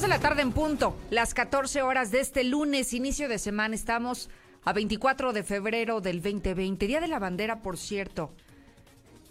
[0.00, 3.74] De la tarde en punto, las 14 horas de este lunes, inicio de semana.
[3.74, 4.30] Estamos
[4.64, 8.30] a 24 de febrero del 2020, Día de la Bandera, por cierto.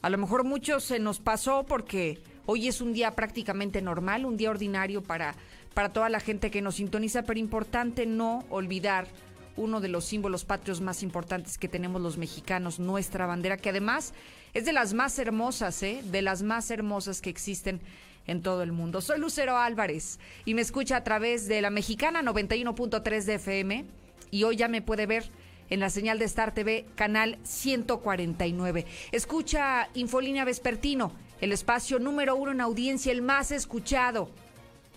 [0.01, 4.35] A lo mejor muchos se nos pasó porque hoy es un día prácticamente normal, un
[4.35, 5.35] día ordinario para,
[5.73, 9.07] para toda la gente que nos sintoniza, pero importante no olvidar
[9.55, 14.13] uno de los símbolos patrios más importantes que tenemos los mexicanos, nuestra bandera, que además
[14.53, 16.03] es de las más hermosas, ¿eh?
[16.03, 17.79] de las más hermosas que existen
[18.27, 19.01] en todo el mundo.
[19.01, 23.85] Soy Lucero Álvarez y me escucha a través de la mexicana 91.3 de FM
[24.29, 25.31] y hoy ya me puede ver
[25.69, 28.85] en la señal de Star TV, canal 149.
[29.11, 34.29] Escucha Infolínea Vespertino, el espacio número uno en audiencia, el más escuchado.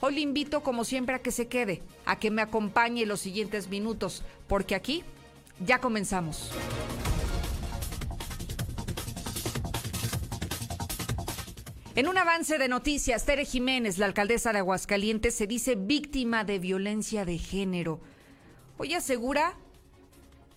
[0.00, 3.68] Hoy le invito, como siempre, a que se quede, a que me acompañe los siguientes
[3.68, 5.04] minutos, porque aquí
[5.64, 6.50] ya comenzamos.
[12.00, 16.58] En un avance de noticias, Tere Jiménez, la alcaldesa de Aguascalientes, se dice víctima de
[16.58, 18.00] violencia de género.
[18.78, 19.52] Hoy asegura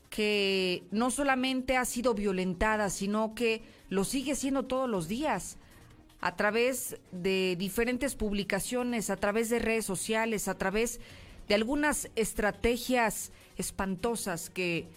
[0.09, 5.58] que no solamente ha sido violentada, sino que lo sigue siendo todos los días
[6.21, 11.02] a través de diferentes publicaciones, a través de redes sociales, a través
[11.49, 14.88] de algunas estrategias espantosas que,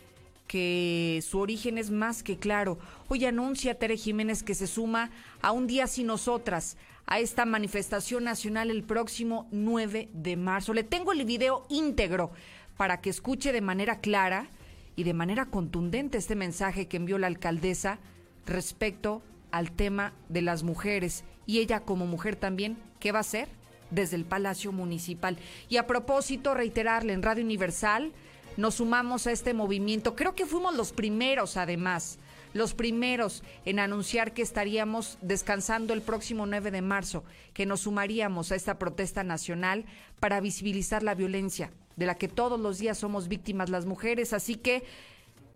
[0.47, 2.78] que su origen es más que claro.
[3.08, 5.11] Hoy anuncia Tere Jiménez que se suma
[5.42, 10.74] a un día sin nosotras a esta manifestación nacional el próximo 9 de marzo.
[10.74, 12.33] Le tengo el video íntegro
[12.77, 14.48] para que escuche de manera clara
[14.97, 17.98] y de manera contundente este mensaje que envió la alcaldesa
[18.47, 23.48] respecto al tema de las mujeres y ella como mujer también, ¿qué va a hacer?
[23.91, 25.39] Desde el Palacio Municipal.
[25.69, 28.12] Y a propósito, reiterarle en Radio Universal,
[28.57, 30.15] nos sumamos a este movimiento.
[30.15, 32.19] Creo que fuimos los primeros, además,
[32.55, 38.51] los primeros en anunciar que estaríamos descansando el próximo 9 de marzo, que nos sumaríamos
[38.51, 39.85] a esta protesta nacional
[40.20, 44.33] para visibilizar la violencia de la que todos los días somos víctimas las mujeres.
[44.33, 44.85] Así que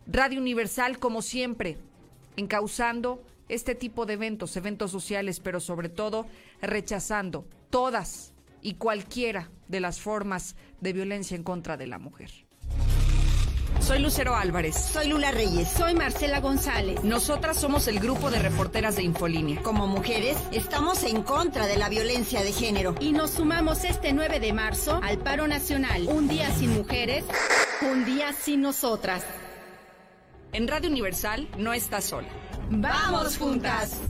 [0.06, 1.78] Radio Universal, como siempre,
[2.36, 6.26] encauzando este tipo de eventos, eventos sociales, pero sobre todo
[6.60, 8.32] rechazando todas
[8.62, 12.30] y cualquiera de las formas de violencia en contra de la mujer.
[13.78, 14.76] Soy Lucero Álvarez.
[14.76, 15.68] Soy Lula Reyes.
[15.68, 17.02] Soy Marcela González.
[17.04, 19.62] Nosotras somos el grupo de reporteras de Infolínea.
[19.62, 22.94] Como mujeres, estamos en contra de la violencia de género.
[23.00, 26.06] Y nos sumamos este 9 de marzo al paro nacional.
[26.08, 27.24] Un día sin mujeres,
[27.82, 29.24] un día sin nosotras.
[30.52, 32.28] En Radio Universal no está sola.
[32.70, 34.00] ¡Vamos juntas!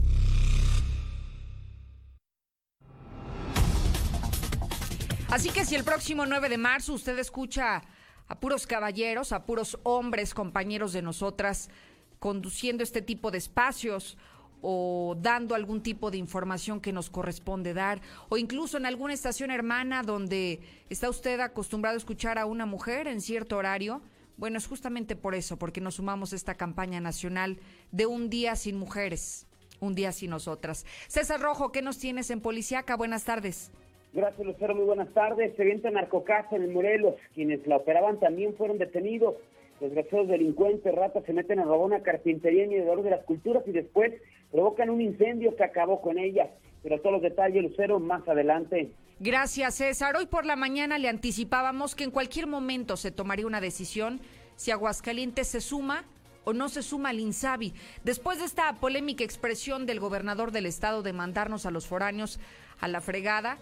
[5.31, 7.81] Así que si el próximo 9 de marzo usted escucha
[8.31, 11.69] a puros caballeros, a puros hombres, compañeros de nosotras,
[12.17, 14.17] conduciendo este tipo de espacios
[14.61, 17.99] o dando algún tipo de información que nos corresponde dar,
[18.29, 23.07] o incluso en alguna estación hermana donde está usted acostumbrado a escuchar a una mujer
[23.07, 24.01] en cierto horario,
[24.37, 27.59] bueno, es justamente por eso, porque nos sumamos a esta campaña nacional
[27.91, 29.45] de Un Día Sin Mujeres,
[29.81, 30.85] Un Día Sin Nosotras.
[31.09, 32.95] César Rojo, ¿qué nos tienes en Policiaca?
[32.95, 33.71] Buenas tardes.
[34.13, 34.75] Gracias, Lucero.
[34.75, 35.55] Muy buenas tardes.
[35.55, 37.15] Se vienta narcocasa en el Morelos.
[37.33, 39.35] Quienes la operaban también fueron detenidos.
[39.79, 43.71] Desgraciados delincuentes, ratas, se meten a robar una carpintería en el de las culturas y
[43.71, 44.13] después
[44.51, 46.51] provocan un incendio que acabó con ella.
[46.83, 48.91] Pero todos los detalles, Lucero, más adelante.
[49.19, 50.15] Gracias, César.
[50.17, 54.19] Hoy por la mañana le anticipábamos que en cualquier momento se tomaría una decisión
[54.55, 56.05] si Aguascalientes se suma
[56.43, 57.73] o no se suma al INSABI.
[58.03, 62.39] Después de esta polémica expresión del gobernador del estado de mandarnos a los foráneos
[62.79, 63.57] a la fregada,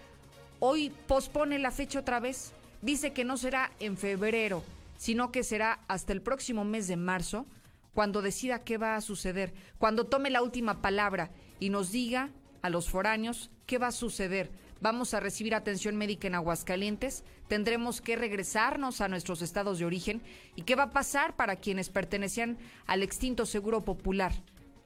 [0.59, 2.53] hoy pospone la fecha otra vez.
[2.81, 4.63] Dice que no será en febrero,
[4.97, 7.45] sino que será hasta el próximo mes de marzo,
[7.93, 12.29] cuando decida qué va a suceder, cuando tome la última palabra y nos diga
[12.61, 14.51] a los foráneos qué va a suceder.
[14.81, 20.21] Vamos a recibir atención médica en Aguascalientes, tendremos que regresarnos a nuestros estados de origen
[20.55, 24.31] y qué va a pasar para quienes pertenecían al extinto Seguro Popular.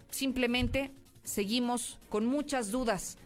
[0.10, 0.92] Simplemente
[1.24, 3.18] seguimos con muchas dudas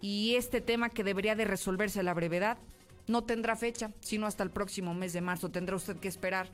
[0.00, 2.58] y este tema que debería de resolverse a la brevedad
[3.06, 5.50] no tendrá fecha, sino hasta el próximo mes de marzo.
[5.50, 6.46] Tendrá usted que esperar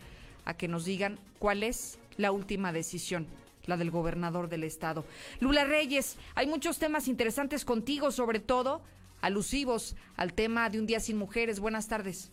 [0.45, 3.27] a que nos digan cuál es la última decisión
[3.67, 5.05] la del gobernador del estado.
[5.41, 8.81] Lula Reyes, hay muchos temas interesantes contigo, sobre todo
[9.21, 11.61] alusivos al tema de un día sin mujeres.
[11.61, 12.31] Buenas tardes.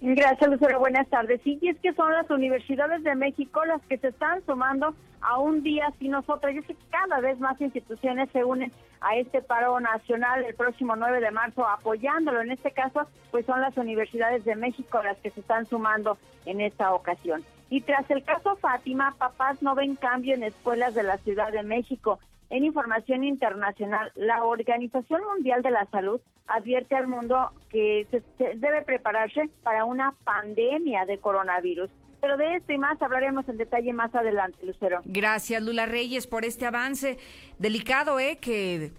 [0.00, 0.78] Gracias, Lucero.
[0.80, 1.40] Buenas tardes.
[1.44, 5.62] Y es que son las universidades de México las que se están sumando a un
[5.62, 6.52] día sin nosotros.
[6.54, 8.70] Yo sé que cada vez más instituciones se unen
[9.04, 12.40] a este paro nacional el próximo 9 de marzo apoyándolo.
[12.40, 16.16] En este caso, pues son las universidades de México las que se están sumando
[16.46, 17.44] en esta ocasión.
[17.70, 21.62] Y tras el caso Fátima, papás no ven cambio en escuelas de la Ciudad de
[21.62, 22.18] México.
[22.50, 28.22] En información internacional, la Organización Mundial de la Salud advierte al mundo que se,
[28.56, 31.90] debe prepararse para una pandemia de coronavirus.
[32.24, 35.02] Pero de esto y más hablaremos en detalle más adelante, Lucero.
[35.04, 37.18] Gracias, Lula Reyes, por este avance
[37.58, 38.38] delicado, ¿eh?
[38.40, 38.92] Que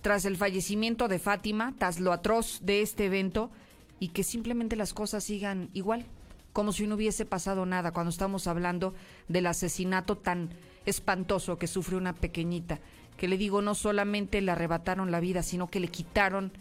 [0.00, 3.50] tras el fallecimiento de Fátima, tras lo atroz de este evento,
[4.00, 6.06] y que simplemente las cosas sigan igual,
[6.54, 8.94] como si no hubiese pasado nada, cuando estamos hablando
[9.28, 10.48] del asesinato tan
[10.86, 12.80] espantoso que sufre una pequeñita,
[13.18, 16.52] que le digo, no solamente le arrebataron la vida, sino que le quitaron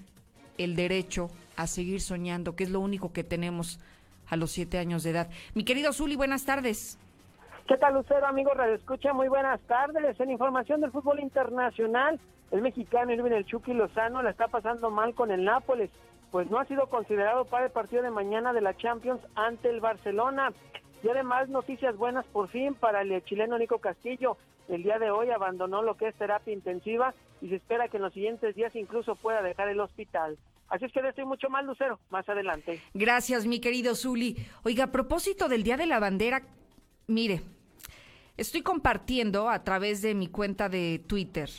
[0.57, 3.79] el derecho a seguir soñando, que es lo único que tenemos
[4.29, 5.29] a los siete años de edad.
[5.53, 6.97] Mi querido Zuli, buenas tardes.
[7.67, 9.11] ¿Qué tal, Lucero, amigo Radio Escucha?
[9.13, 10.19] Muy buenas tardes.
[10.19, 12.19] En información del fútbol internacional,
[12.51, 15.89] el mexicano Irving El Chucky Lozano la está pasando mal con el Nápoles,
[16.31, 19.79] pues no ha sido considerado para el partido de mañana de la Champions ante el
[19.79, 20.53] Barcelona.
[21.05, 24.37] Y además, noticias buenas por fin para el chileno Nico Castillo.
[24.67, 27.13] El día de hoy abandonó lo que es terapia intensiva
[27.43, 30.35] y se espera que en los siguientes días incluso pueda dejar el hospital.
[30.67, 32.81] Así es que estoy mucho más, Lucero, más adelante.
[32.95, 34.35] Gracias, mi querido Zuli.
[34.63, 36.41] Oiga, a propósito del Día de la Bandera,
[37.05, 37.43] mire,
[38.35, 41.51] estoy compartiendo a través de mi cuenta de Twitter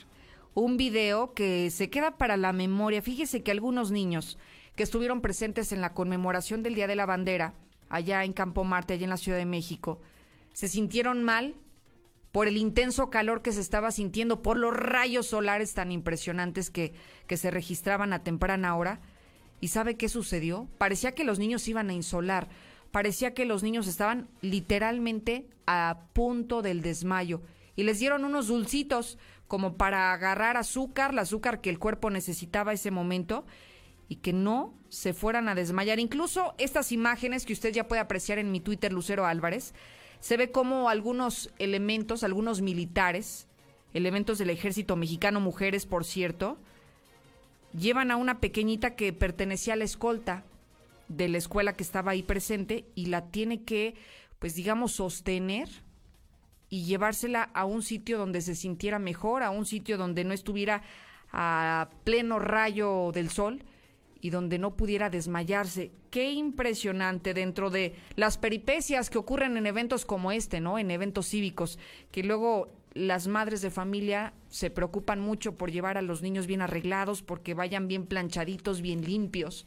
[0.54, 3.00] un video que se queda para la memoria.
[3.00, 4.38] Fíjese que algunos niños
[4.74, 7.54] que estuvieron presentes en la conmemoración del Día de la Bandera,
[7.88, 10.00] allá en Campo Marte, allá en la Ciudad de México,
[10.52, 11.54] se sintieron mal
[12.32, 16.92] por el intenso calor que se estaba sintiendo, por los rayos solares tan impresionantes que,
[17.26, 19.00] que se registraban a temprana hora.
[19.60, 20.68] ¿Y sabe qué sucedió?
[20.76, 22.48] Parecía que los niños iban a insolar,
[22.90, 27.40] parecía que los niños estaban literalmente a punto del desmayo
[27.74, 29.18] y les dieron unos dulcitos
[29.48, 33.46] como para agarrar azúcar, el azúcar que el cuerpo necesitaba ese momento
[34.08, 35.98] y que no se fueran a desmayar.
[35.98, 39.74] Incluso estas imágenes que usted ya puede apreciar en mi Twitter, Lucero Álvarez,
[40.20, 43.48] se ve como algunos elementos, algunos militares,
[43.94, 46.58] elementos del ejército mexicano, mujeres, por cierto,
[47.78, 50.44] llevan a una pequeñita que pertenecía a la escolta
[51.08, 53.94] de la escuela que estaba ahí presente y la tiene que,
[54.38, 55.68] pues digamos, sostener
[56.68, 60.82] y llevársela a un sitio donde se sintiera mejor, a un sitio donde no estuviera
[61.32, 63.64] a pleno rayo del sol
[64.26, 65.92] y donde no pudiera desmayarse.
[66.10, 70.80] Qué impresionante dentro de las peripecias que ocurren en eventos como este, ¿no?
[70.80, 71.78] En eventos cívicos,
[72.10, 76.60] que luego las madres de familia se preocupan mucho por llevar a los niños bien
[76.60, 79.64] arreglados, porque vayan bien planchaditos, bien limpios.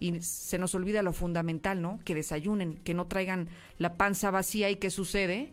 [0.00, 2.00] Y se nos olvida lo fundamental, ¿no?
[2.04, 5.52] Que desayunen, que no traigan la panza vacía y qué sucede,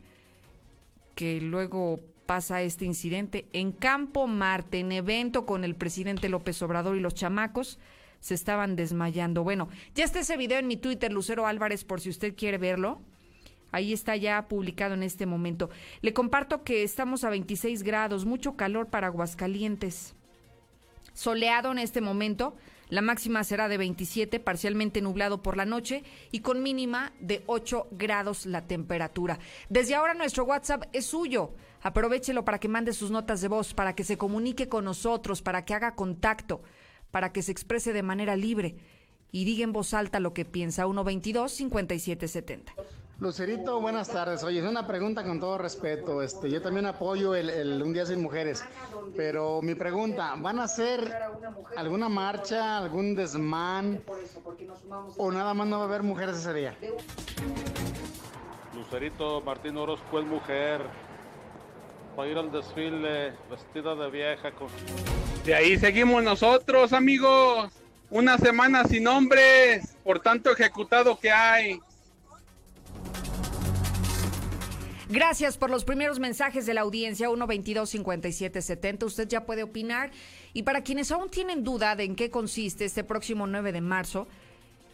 [1.14, 6.98] que luego pasa este incidente en Campo Marte, en evento con el presidente López Obrador
[6.98, 7.78] y los chamacos
[8.20, 9.44] se estaban desmayando.
[9.44, 13.02] Bueno, ya está ese video en mi Twitter, Lucero Álvarez, por si usted quiere verlo.
[13.72, 15.70] Ahí está ya publicado en este momento.
[16.02, 20.16] Le comparto que estamos a 26 grados, mucho calor para Aguascalientes.
[21.14, 22.56] Soleado en este momento,
[22.90, 27.88] la máxima será de 27, parcialmente nublado por la noche y con mínima de 8
[27.92, 29.40] grados la temperatura.
[29.68, 31.52] Desde ahora nuestro WhatsApp es suyo.
[31.82, 35.66] Aprovechelo para que mande sus notas de voz, para que se comunique con nosotros, para
[35.66, 36.62] que haga contacto
[37.12, 38.76] para que se exprese de manera libre
[39.32, 40.86] y diga en voz alta lo que piensa.
[40.86, 42.74] 122-5770.
[43.20, 44.44] Lucerito, buenas tardes.
[44.44, 46.22] Oye, es una pregunta con todo respeto.
[46.22, 48.64] Este, yo también apoyo el, Un Día Sin Mujeres,
[49.16, 51.12] pero mi pregunta, ¿van a hacer
[51.76, 54.04] alguna marcha, algún desmán
[55.18, 56.78] o nada más no va a haber mujeres ese día?
[58.76, 60.82] Lucerito Martín Orozco es mujer.
[62.18, 64.68] Va a ir al desfile vestida de vieja con...
[65.48, 67.72] De ahí seguimos nosotros, amigos.
[68.10, 71.80] Una semana sin hombres, por tanto ejecutado que hay.
[75.08, 79.06] Gracias por los primeros mensajes de la audiencia 122-5770.
[79.06, 80.12] Usted ya puede opinar.
[80.52, 84.28] Y para quienes aún tienen duda de en qué consiste este próximo 9 de marzo,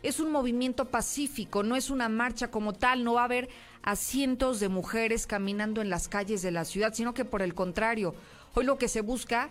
[0.03, 3.49] es un movimiento pacífico, no es una marcha como tal, no va a haber
[3.81, 7.55] a cientos de mujeres caminando en las calles de la ciudad, sino que por el
[7.55, 8.13] contrario,
[8.53, 9.49] hoy lo que se busca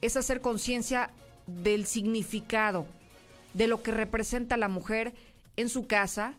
[0.00, 1.10] es hacer conciencia
[1.46, 2.86] del significado,
[3.54, 5.12] de lo que representa la mujer
[5.56, 6.34] en su casa,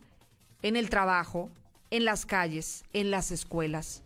[0.62, 1.50] en el trabajo,
[1.90, 4.04] en las calles, en las escuelas,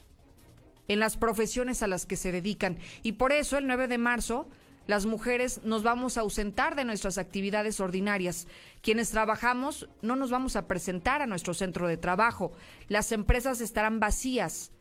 [0.87, 2.77] en las profesiones a las que se dedican.
[3.03, 4.47] Y por eso el 9 de marzo
[4.87, 8.47] las mujeres nos vamos a ausentar de nuestras actividades ordinarias.
[8.81, 12.51] Quienes trabajamos no nos vamos a presentar a nuestro centro de trabajo.
[12.87, 14.71] Las empresas estarán vacías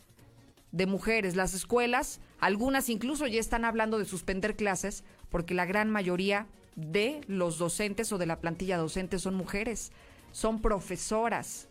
[0.72, 1.36] de mujeres.
[1.36, 6.46] Las escuelas, algunas incluso ya están hablando de suspender clases porque la gran mayoría
[6.76, 9.92] de los docentes o de la plantilla docente son mujeres,
[10.30, 11.68] son profesoras.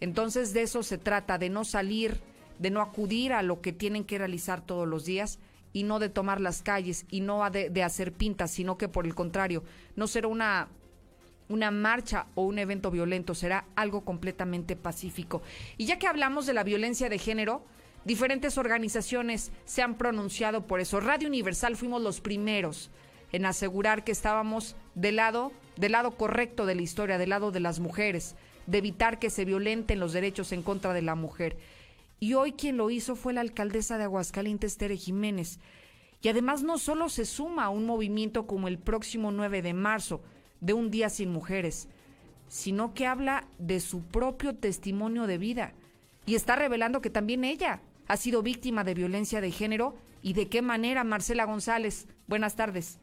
[0.00, 2.18] Entonces de eso se trata, de no salir,
[2.58, 5.38] de no acudir a lo que tienen que realizar todos los días
[5.74, 9.04] y no de tomar las calles y no de, de hacer pintas, sino que por
[9.04, 9.64] el contrario,
[9.96, 10.68] no será una
[11.50, 15.42] una marcha o un evento violento, será algo completamente pacífico.
[15.76, 17.66] Y ya que hablamos de la violencia de género,
[18.04, 21.00] diferentes organizaciones se han pronunciado por eso.
[21.00, 22.90] Radio Universal fuimos los primeros
[23.32, 27.60] en asegurar que estábamos del lado, del lado correcto de la historia, del lado de
[27.60, 28.34] las mujeres,
[28.66, 31.56] de evitar que se violenten los derechos en contra de la mujer.
[32.18, 35.58] Y hoy quien lo hizo fue la alcaldesa de Aguascalientes, Tere Jiménez.
[36.22, 40.20] Y además no solo se suma a un movimiento como el próximo 9 de marzo,
[40.60, 41.88] de un día sin mujeres,
[42.48, 45.72] sino que habla de su propio testimonio de vida
[46.26, 50.48] y está revelando que también ella ha sido víctima de violencia de género y de
[50.48, 51.04] qué manera.
[51.04, 52.98] Marcela González, buenas tardes.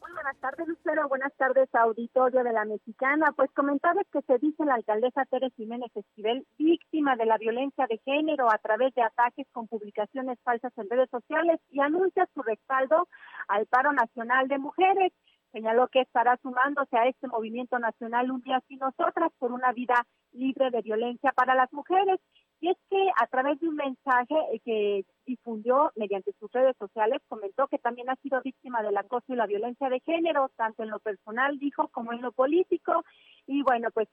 [0.00, 1.06] Muy buenas tardes, Lucero.
[1.06, 3.34] Buenas tardes, auditorio de la Mexicana.
[3.36, 7.98] Pues comentarles que se dice la alcaldesa Pérez Jiménez Esquivel víctima de la violencia de
[8.06, 13.08] género a través de ataques con publicaciones falsas en redes sociales y anuncia su respaldo
[13.48, 15.12] al paro nacional de mujeres.
[15.52, 20.06] Señaló que estará sumándose a este movimiento nacional un día sin nosotras por una vida
[20.32, 22.18] libre de violencia para las mujeres.
[22.62, 27.20] Y es que a través de un mensaje eh, que difundió mediante sus redes sociales,
[27.26, 30.90] comentó que también ha sido víctima del acoso y la violencia de género, tanto en
[30.90, 33.04] lo personal, dijo, como en lo político.
[33.48, 34.08] Y bueno, pues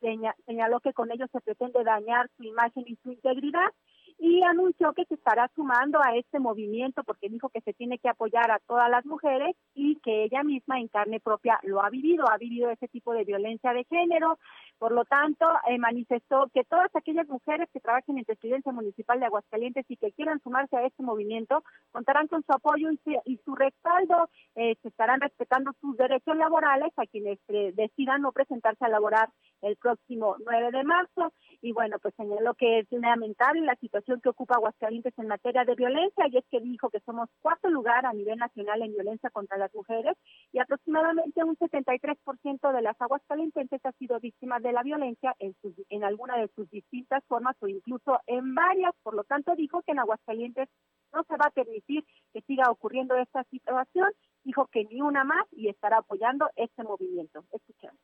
[0.47, 3.69] señaló que con ello se pretende dañar su imagen y su integridad
[4.19, 8.09] y anunció que se estará sumando a este movimiento porque dijo que se tiene que
[8.09, 12.29] apoyar a todas las mujeres y que ella misma en carne propia lo ha vivido,
[12.29, 14.37] ha vivido ese tipo de violencia de género.
[14.77, 19.27] Por lo tanto, eh, manifestó que todas aquellas mujeres que trabajen en Presidencia Municipal de
[19.27, 22.89] Aguascalientes y que quieran sumarse a este movimiento contarán con su apoyo
[23.25, 24.29] y, su respaldo.
[24.55, 29.29] Eh, se estarán respetando sus derechos laborales a quienes eh, decidan no presentarse a laborar
[29.61, 31.33] el próximo 9 de marzo.
[31.61, 35.75] Y bueno, pues señaló que es lamentable la situación que ocupa Aguascalientes en materia de
[35.75, 39.57] violencia y es que dijo que somos cuarto lugar a nivel nacional en violencia contra
[39.57, 40.15] las mujeres
[40.53, 43.49] y aproximadamente un 73% de las aguascalienses
[43.83, 45.55] ha sido víctima de la violencia en,
[45.89, 48.93] en alguna de sus distintas formas o incluso en varias.
[49.03, 50.69] Por lo tanto, dijo que en Aguascalientes
[51.13, 54.11] no se va a permitir que siga ocurriendo esta situación.
[54.43, 57.43] Dijo que ni una más y estará apoyando este movimiento.
[57.51, 57.99] Escuchamos.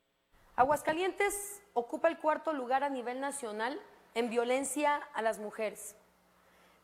[0.57, 3.81] Aguascalientes ocupa el cuarto lugar a nivel nacional
[4.13, 5.97] en violencia a las mujeres.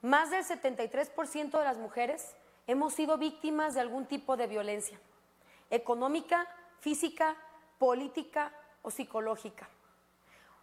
[0.01, 2.35] Más del 73% de las mujeres
[2.67, 4.99] hemos sido víctimas de algún tipo de violencia,
[5.69, 6.47] económica,
[6.81, 7.37] física,
[7.79, 8.51] política
[8.81, 9.69] o psicológica.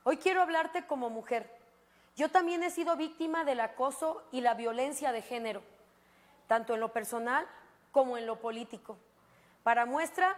[0.04, 1.50] Hoy quiero hablarte como mujer.
[2.14, 5.62] Yo también he sido víctima del acoso y la violencia de género,
[6.46, 7.46] tanto en lo personal
[7.90, 8.98] como en lo político.
[9.62, 10.36] Para muestra,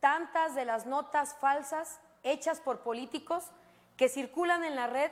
[0.00, 3.44] tantas de las notas falsas hechas por políticos
[3.96, 5.10] que circulan en la red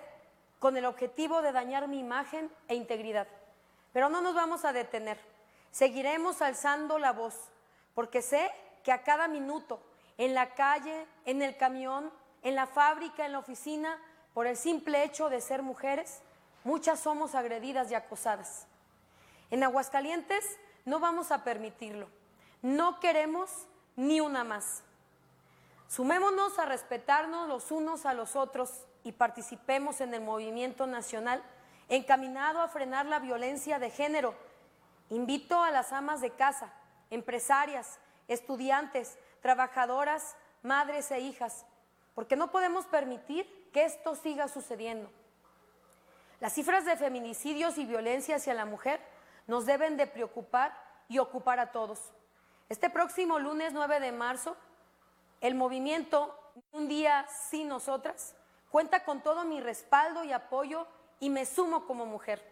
[0.59, 3.29] con el objetivo de dañar mi imagen e integridad.
[3.93, 5.19] Pero no nos vamos a detener.
[5.71, 7.35] Seguiremos alzando la voz,
[7.95, 8.51] porque sé
[8.83, 9.81] que a cada minuto,
[10.17, 12.11] en la calle, en el camión,
[12.43, 13.99] en la fábrica, en la oficina,
[14.35, 16.21] por el simple hecho de ser mujeres,
[16.65, 18.67] muchas somos agredidas y acosadas.
[19.51, 20.45] En Aguascalientes
[20.85, 22.09] no vamos a permitirlo.
[22.63, 23.51] No queremos
[23.97, 24.83] ni una más.
[25.89, 31.43] Sumémonos a respetarnos los unos a los otros y participemos en el movimiento nacional
[31.89, 34.35] encaminado a frenar la violencia de género.
[35.09, 36.71] Invito a las amas de casa,
[37.09, 41.65] empresarias, estudiantes, trabajadoras, madres e hijas,
[42.15, 45.11] porque no podemos permitir que esto siga sucediendo.
[46.39, 49.01] Las cifras de feminicidios y violencia hacia la mujer
[49.47, 50.79] nos deben de preocupar
[51.09, 52.13] y ocupar a todos.
[52.69, 54.55] Este próximo lunes 9 de marzo
[55.41, 56.35] el movimiento
[56.73, 58.35] Un día sin nosotras
[58.71, 60.87] cuenta con todo mi respaldo y apoyo
[61.21, 62.43] y me sumo como mujer.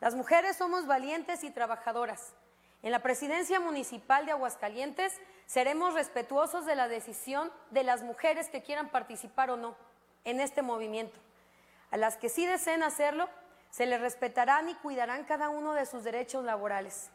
[0.00, 2.34] Las mujeres somos valientes y trabajadoras.
[2.82, 8.62] En la presidencia municipal de Aguascalientes seremos respetuosos de la decisión de las mujeres que
[8.62, 9.76] quieran participar o no
[10.24, 11.18] en este movimiento.
[11.92, 13.28] A las que sí deseen hacerlo,
[13.70, 17.11] se les respetarán y cuidarán cada uno de sus derechos laborales.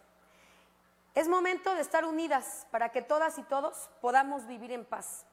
[1.18, 5.26] Es momento de estar unidas para que todas y todos podamos vivir en paz.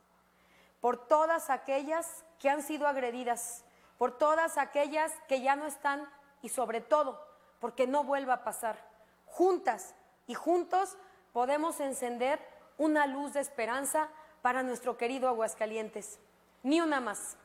[0.80, 3.66] Por todas aquellas que han sido agredidas,
[3.98, 6.08] por todas aquellas que ya no están
[6.40, 7.22] y sobre todo
[7.60, 8.78] porque no vuelva a pasar.
[9.26, 9.94] Juntas
[10.26, 10.96] y juntos
[11.34, 12.40] podemos encender
[12.78, 14.08] una luz de esperanza
[14.40, 16.18] para nuestro querido Aguascalientes.
[16.62, 17.36] Ni una más.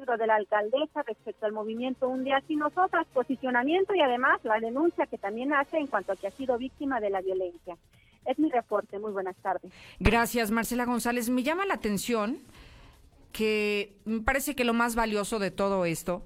[0.00, 5.06] De la alcaldesa respecto al movimiento Un Día Sin Nosotras, posicionamiento y además la denuncia
[5.06, 7.76] que también hace en cuanto a que ha sido víctima de la violencia.
[8.26, 8.98] Es mi reporte.
[8.98, 9.70] Muy buenas tardes.
[10.00, 11.30] Gracias, Marcela González.
[11.30, 12.38] Me llama la atención
[13.32, 16.22] que me parece que lo más valioso de todo esto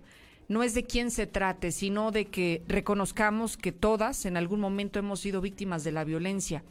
[0.49, 4.99] no es de quién se trate, sino de que reconozcamos que todas en algún momento
[4.99, 6.63] hemos sido víctimas de la violencia.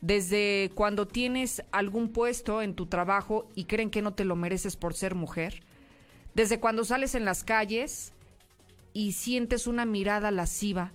[0.00, 4.76] Desde cuando tienes algún puesto en tu trabajo y creen que no te lo mereces
[4.76, 5.62] por ser mujer,
[6.38, 8.12] desde cuando sales en las calles
[8.92, 10.92] y sientes una mirada lasciva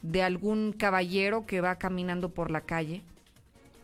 [0.00, 3.02] de algún caballero que va caminando por la calle,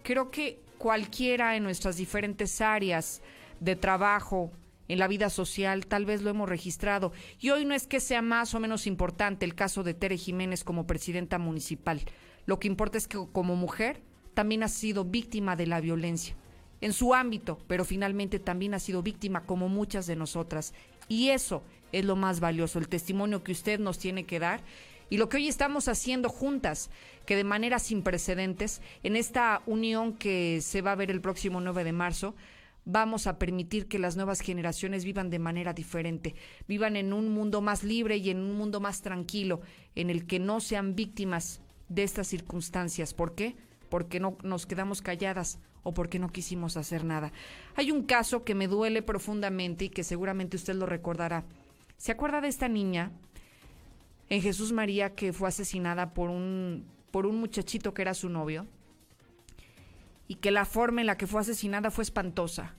[0.02, 3.20] creo que cualquiera en nuestras diferentes áreas
[3.60, 4.50] de trabajo,
[4.88, 7.12] en la vida social, tal vez lo hemos registrado.
[7.40, 10.64] Y hoy no es que sea más o menos importante el caso de Tere Jiménez
[10.64, 12.00] como presidenta municipal.
[12.46, 14.00] Lo que importa es que como mujer
[14.32, 16.36] también ha sido víctima de la violencia
[16.80, 20.74] en su ámbito, pero finalmente también ha sido víctima como muchas de nosotras.
[21.08, 24.62] Y eso es lo más valioso, el testimonio que usted nos tiene que dar
[25.08, 26.90] y lo que hoy estamos haciendo juntas,
[27.26, 31.60] que de manera sin precedentes, en esta unión que se va a ver el próximo
[31.60, 32.34] 9 de marzo,
[32.84, 36.34] vamos a permitir que las nuevas generaciones vivan de manera diferente,
[36.66, 39.60] vivan en un mundo más libre y en un mundo más tranquilo,
[39.94, 43.14] en el que no sean víctimas de estas circunstancias.
[43.14, 43.56] ¿Por qué?
[43.88, 47.30] Porque no nos quedamos calladas o porque no quisimos hacer nada.
[47.76, 51.44] Hay un caso que me duele profundamente y que seguramente usted lo recordará.
[51.96, 53.12] ¿Se acuerda de esta niña
[54.28, 58.66] en Jesús María que fue asesinada por un, por un muchachito que era su novio
[60.26, 62.74] y que la forma en la que fue asesinada fue espantosa.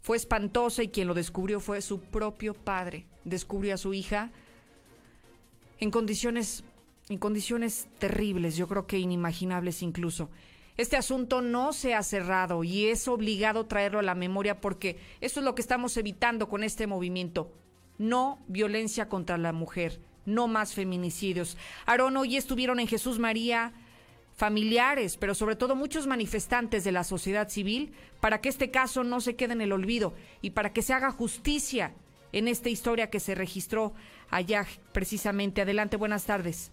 [0.00, 3.04] Fue espantosa y quien lo descubrió fue su propio padre.
[3.24, 4.30] Descubrió a su hija
[5.80, 6.64] en condiciones,
[7.10, 10.30] en condiciones terribles, yo creo que inimaginables incluso.
[10.78, 15.40] Este asunto no se ha cerrado y es obligado traerlo a la memoria porque eso
[15.40, 17.52] es lo que estamos evitando con este movimiento.
[17.98, 21.56] No violencia contra la mujer no más feminicidios.
[21.86, 23.72] Aarón, hoy estuvieron en Jesús María
[24.36, 29.20] familiares, pero sobre todo muchos manifestantes de la sociedad civil, para que este caso no
[29.20, 31.94] se quede en el olvido y para que se haga justicia
[32.30, 33.94] en esta historia que se registró
[34.30, 35.62] allá precisamente.
[35.62, 36.70] Adelante, buenas tardes.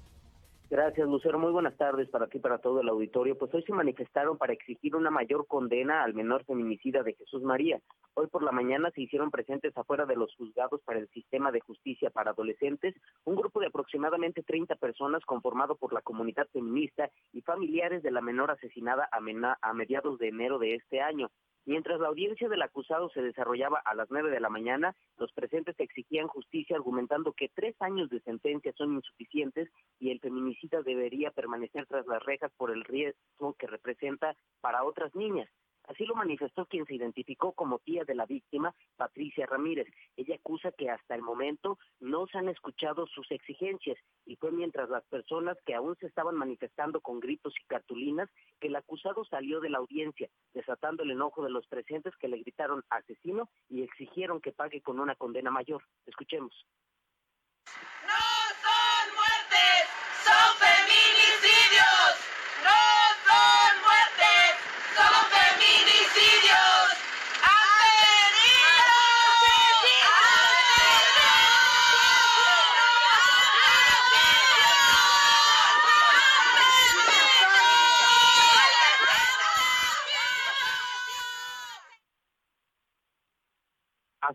[0.67, 1.37] Gracias, Lucero.
[1.37, 3.37] Muy buenas tardes para ti para todo el auditorio.
[3.37, 7.79] Pues hoy se manifestaron para exigir una mayor condena al menor feminicida de Jesús María.
[8.15, 11.59] Hoy por la mañana se hicieron presentes afuera de los juzgados para el sistema de
[11.59, 17.41] justicia para adolescentes un grupo de aproximadamente 30 personas conformado por la comunidad feminista y
[17.41, 21.29] familiares de la menor asesinada a, mediados de enero de este año.
[21.65, 25.75] Mientras la audiencia del acusado se desarrollaba a las nueve de la mañana, los presentes
[25.79, 31.87] exigían justicia argumentando que tres años de sentencia son insuficientes y el feminicida debería permanecer
[31.87, 35.49] tras las rejas por el riesgo que representa para otras niñas.
[35.87, 39.87] Así lo manifestó quien se identificó como tía de la víctima, Patricia Ramírez.
[40.15, 44.89] Ella acusa que hasta el momento no se han escuchado sus exigencias y fue mientras
[44.89, 49.59] las personas que aún se estaban manifestando con gritos y cartulinas que el acusado salió
[49.59, 54.41] de la audiencia, desatando el enojo de los presentes que le gritaron asesino y exigieron
[54.41, 55.83] que pague con una condena mayor.
[56.05, 56.65] Escuchemos.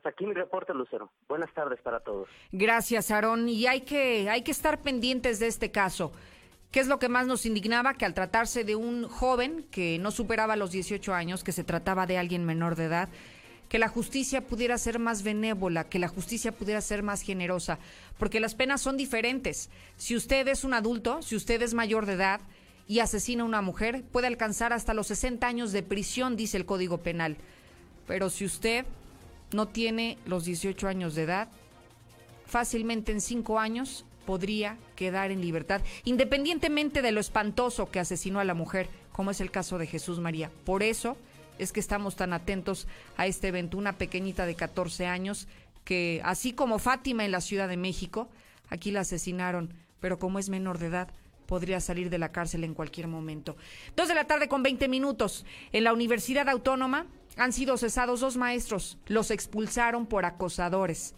[0.04, 1.10] Aquí mi reporte, Lucero.
[1.28, 2.28] Buenas tardes para todos.
[2.52, 3.48] Gracias, Aarón.
[3.48, 6.12] Y hay que, hay que estar pendientes de este caso.
[6.70, 7.94] ¿Qué es lo que más nos indignaba?
[7.94, 12.06] Que al tratarse de un joven que no superaba los 18 años, que se trataba
[12.06, 13.08] de alguien menor de edad,
[13.68, 17.78] que la justicia pudiera ser más benévola, que la justicia pudiera ser más generosa,
[18.18, 19.70] porque las penas son diferentes.
[19.96, 22.40] Si usted es un adulto, si usted es mayor de edad
[22.86, 26.66] y asesina a una mujer, puede alcanzar hasta los 60 años de prisión, dice el
[26.66, 27.36] Código Penal.
[28.06, 28.86] Pero si usted
[29.52, 31.48] no tiene los 18 años de edad,
[32.46, 38.44] fácilmente en 5 años podría quedar en libertad, independientemente de lo espantoso que asesinó a
[38.44, 40.50] la mujer, como es el caso de Jesús María.
[40.64, 41.16] Por eso
[41.58, 42.86] es que estamos tan atentos
[43.16, 45.48] a este evento, una pequeñita de 14 años
[45.84, 48.28] que, así como Fátima en la Ciudad de México,
[48.68, 51.08] aquí la asesinaron, pero como es menor de edad,
[51.46, 53.56] podría salir de la cárcel en cualquier momento.
[53.96, 55.44] Dos de la tarde con 20 minutos.
[55.72, 58.98] En la Universidad Autónoma han sido cesados dos maestros.
[59.06, 61.14] Los expulsaron por acosadores.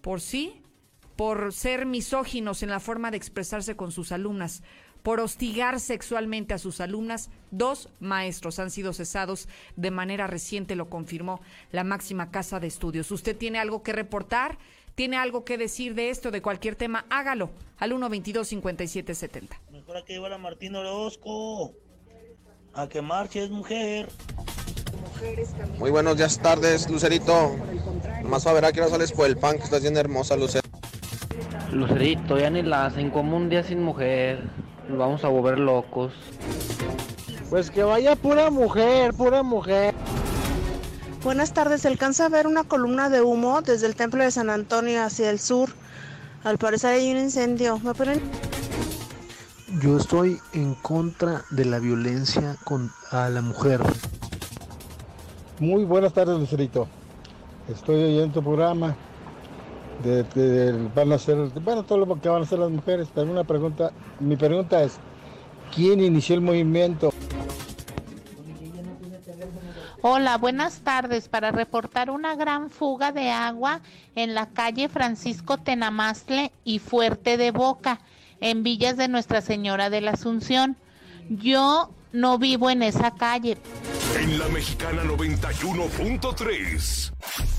[0.00, 0.62] Por sí,
[1.16, 4.62] por ser misóginos en la forma de expresarse con sus alumnas,
[5.02, 10.90] por hostigar sexualmente a sus alumnas, dos maestros han sido cesados de manera reciente, lo
[10.90, 13.10] confirmó la máxima casa de estudios.
[13.12, 14.58] ¿Usted tiene algo que reportar?
[14.96, 17.06] ¿Tiene algo que decir de esto, de cualquier tema?
[17.08, 19.60] Hágalo al 122-5770.
[19.70, 21.72] Mejor a que llevar a Martín Orozco.
[22.74, 24.08] A que marche, es mujer.
[25.78, 27.54] Muy buenos días, tardes, Lucerito.
[28.24, 30.66] Más a ver a qué hora sales por el pan que está bien hermosa, Lucero.
[31.72, 34.42] Lucerito, ya ni la hacen como un día sin mujer.
[34.88, 36.12] Nos vamos a volver locos.
[37.50, 39.94] Pues que vaya pura mujer, pura mujer.
[41.22, 44.48] Buenas tardes, ¿se alcanza a ver una columna de humo desde el templo de San
[44.50, 45.70] Antonio hacia el sur?
[46.44, 47.78] Al parecer hay un incendio.
[47.80, 48.20] ¿Me pueden...
[49.80, 53.80] Yo estoy en contra de la violencia con, a la mujer.
[55.58, 56.86] Muy buenas tardes, Lucerito.
[57.68, 58.94] Estoy oyendo tu programa.
[60.94, 63.08] Van a ser, bueno, todo lo que van a hacer las mujeres.
[63.14, 63.90] Pero una pregunta,
[64.20, 64.98] mi pregunta es,
[65.74, 67.10] ¿quién inició el movimiento?
[70.02, 71.28] Hola, buenas tardes.
[71.28, 73.80] Para reportar una gran fuga de agua
[74.14, 78.00] en la calle Francisco Tenamaztle y Fuerte de Boca,
[78.40, 80.76] en Villas de Nuestra Señora de la Asunción.
[81.30, 83.58] Yo no vivo en esa calle.
[84.18, 87.12] En la mexicana 91.3.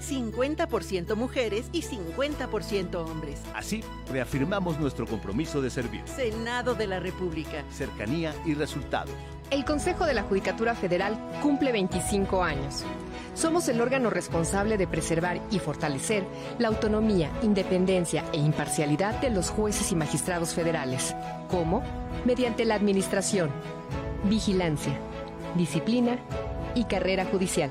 [0.00, 3.40] 50% mujeres y 50% hombres.
[3.54, 6.02] Así, reafirmamos nuestro compromiso de servir.
[6.06, 7.64] Senado de la República.
[7.70, 9.14] Cercanía y resultados.
[9.50, 12.84] El Consejo de la Judicatura Federal cumple 25 años.
[13.34, 16.24] Somos el órgano responsable de preservar y fortalecer
[16.58, 21.14] la autonomía, independencia e imparcialidad de los jueces y magistrados federales.
[21.48, 21.82] ¿Cómo?
[22.24, 23.50] Mediante la administración,
[24.24, 24.98] vigilancia,
[25.54, 26.18] disciplina
[26.74, 27.70] y carrera judicial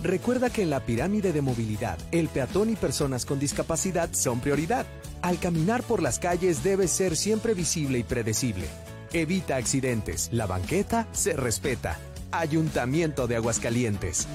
[0.03, 4.85] Recuerda que en la pirámide de movilidad, el peatón y personas con discapacidad son prioridad.
[5.23, 8.67] Al caminar por las calles debe ser siempre visible y predecible.
[9.11, 10.29] Evita accidentes.
[10.31, 11.97] La banqueta se respeta.
[12.31, 14.27] Ayuntamiento de Aguascalientes.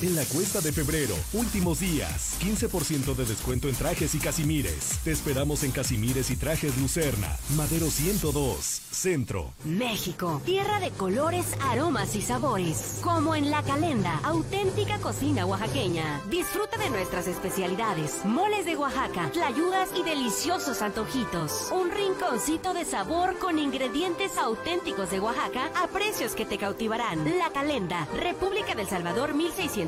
[0.00, 5.00] En la cuesta de febrero, últimos días, 15% de descuento en trajes y casimires.
[5.02, 8.58] Te esperamos en Casimires y Trajes Lucerna, Madero 102,
[8.92, 9.52] Centro.
[9.64, 13.00] México, tierra de colores, aromas y sabores.
[13.02, 16.22] Como en La Calenda, auténtica cocina oaxaqueña.
[16.30, 21.72] Disfruta de nuestras especialidades, moles de Oaxaca, tlayudas y deliciosos antojitos.
[21.72, 27.24] Un rinconcito de sabor con ingredientes auténticos de Oaxaca a precios que te cautivarán.
[27.36, 29.87] La Calenda, República del Salvador 1600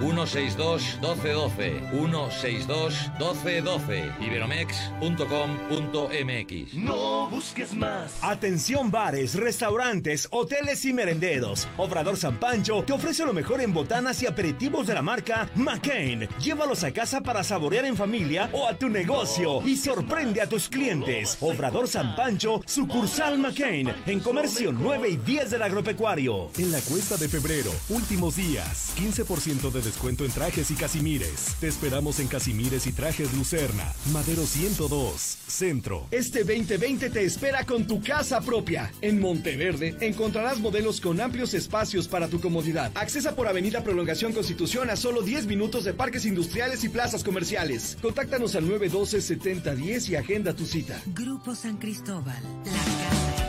[0.00, 1.92] 162-1212.
[1.92, 4.20] 162-1212.
[4.20, 6.74] Iberomex.com.mx.
[6.74, 8.12] No busques más.
[8.22, 11.68] Atención bares, restaurantes, hoteles y merenderos.
[11.76, 16.28] Obrador San Pancho te ofrece lo mejor en botanas y aperitivos de la marca McCain.
[16.40, 20.68] Llévalos a casa para saborear en familia o a tu negocio y sorprende a tus
[20.68, 21.36] clientes.
[21.40, 26.50] Obrador San Pancho, sucursal McCain, en comercio 9 y 10 del agropecuario.
[26.58, 31.56] En la cuesta de febrero, últimos días, 15% de descuento en trajes y casimires.
[31.60, 36.06] Te esperamos en Casimires y Trajes Lucerna, Madero 102, Centro.
[36.10, 38.92] Este 2020 te espera con tu casa propia.
[39.00, 42.92] En Monteverde encontrarás modelos con amplios espacios para tu comodidad.
[42.94, 47.96] Accesa por Avenida Prolongación Constitución a solo 10 minutos de parques industriales y plazas comerciales.
[48.02, 51.00] Contáctanos al 912-7010 y agenda tu cita.
[51.06, 53.48] Grupo San Cristóbal, la casa.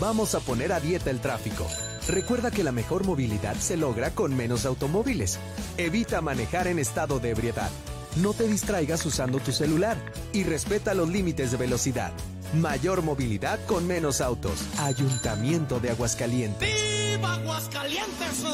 [0.00, 1.64] Vamos a poner a dieta el tráfico.
[2.08, 5.38] Recuerda que la mejor movilidad se logra con menos automóviles.
[5.76, 7.70] Evita manejar en estado de ebriedad.
[8.16, 9.96] No te distraigas usando tu celular
[10.32, 12.12] y respeta los límites de velocidad.
[12.54, 14.64] Mayor movilidad con menos autos.
[14.78, 16.68] Ayuntamiento de Aguascalientes.
[16.74, 18.44] ¡Viva Aguascalientes!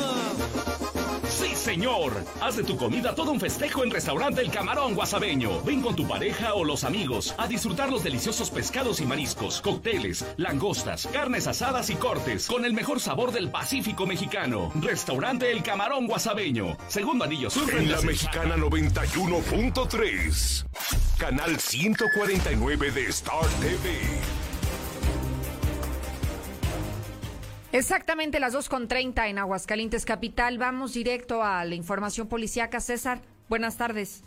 [1.69, 2.13] Señor.
[2.41, 5.61] Haz de tu comida todo un festejo en Restaurante El Camarón Guasabeño.
[5.65, 10.25] Ven con tu pareja o los amigos a disfrutar los deliciosos pescados y mariscos, cócteles,
[10.39, 14.73] langostas, carnes asadas y cortes con el mejor sabor del Pacífico mexicano.
[14.81, 16.79] Restaurante El Camarón Guasabeño.
[16.89, 17.71] Segundo anillo sur.
[17.75, 20.65] En la mexicana 91.3.
[21.19, 24.38] Canal 149 de Star TV.
[27.79, 30.59] Exactamente las 2.30 en Aguascalientes Capital.
[30.59, 32.81] Vamos directo a la información policíaca.
[32.81, 34.25] César, buenas tardes.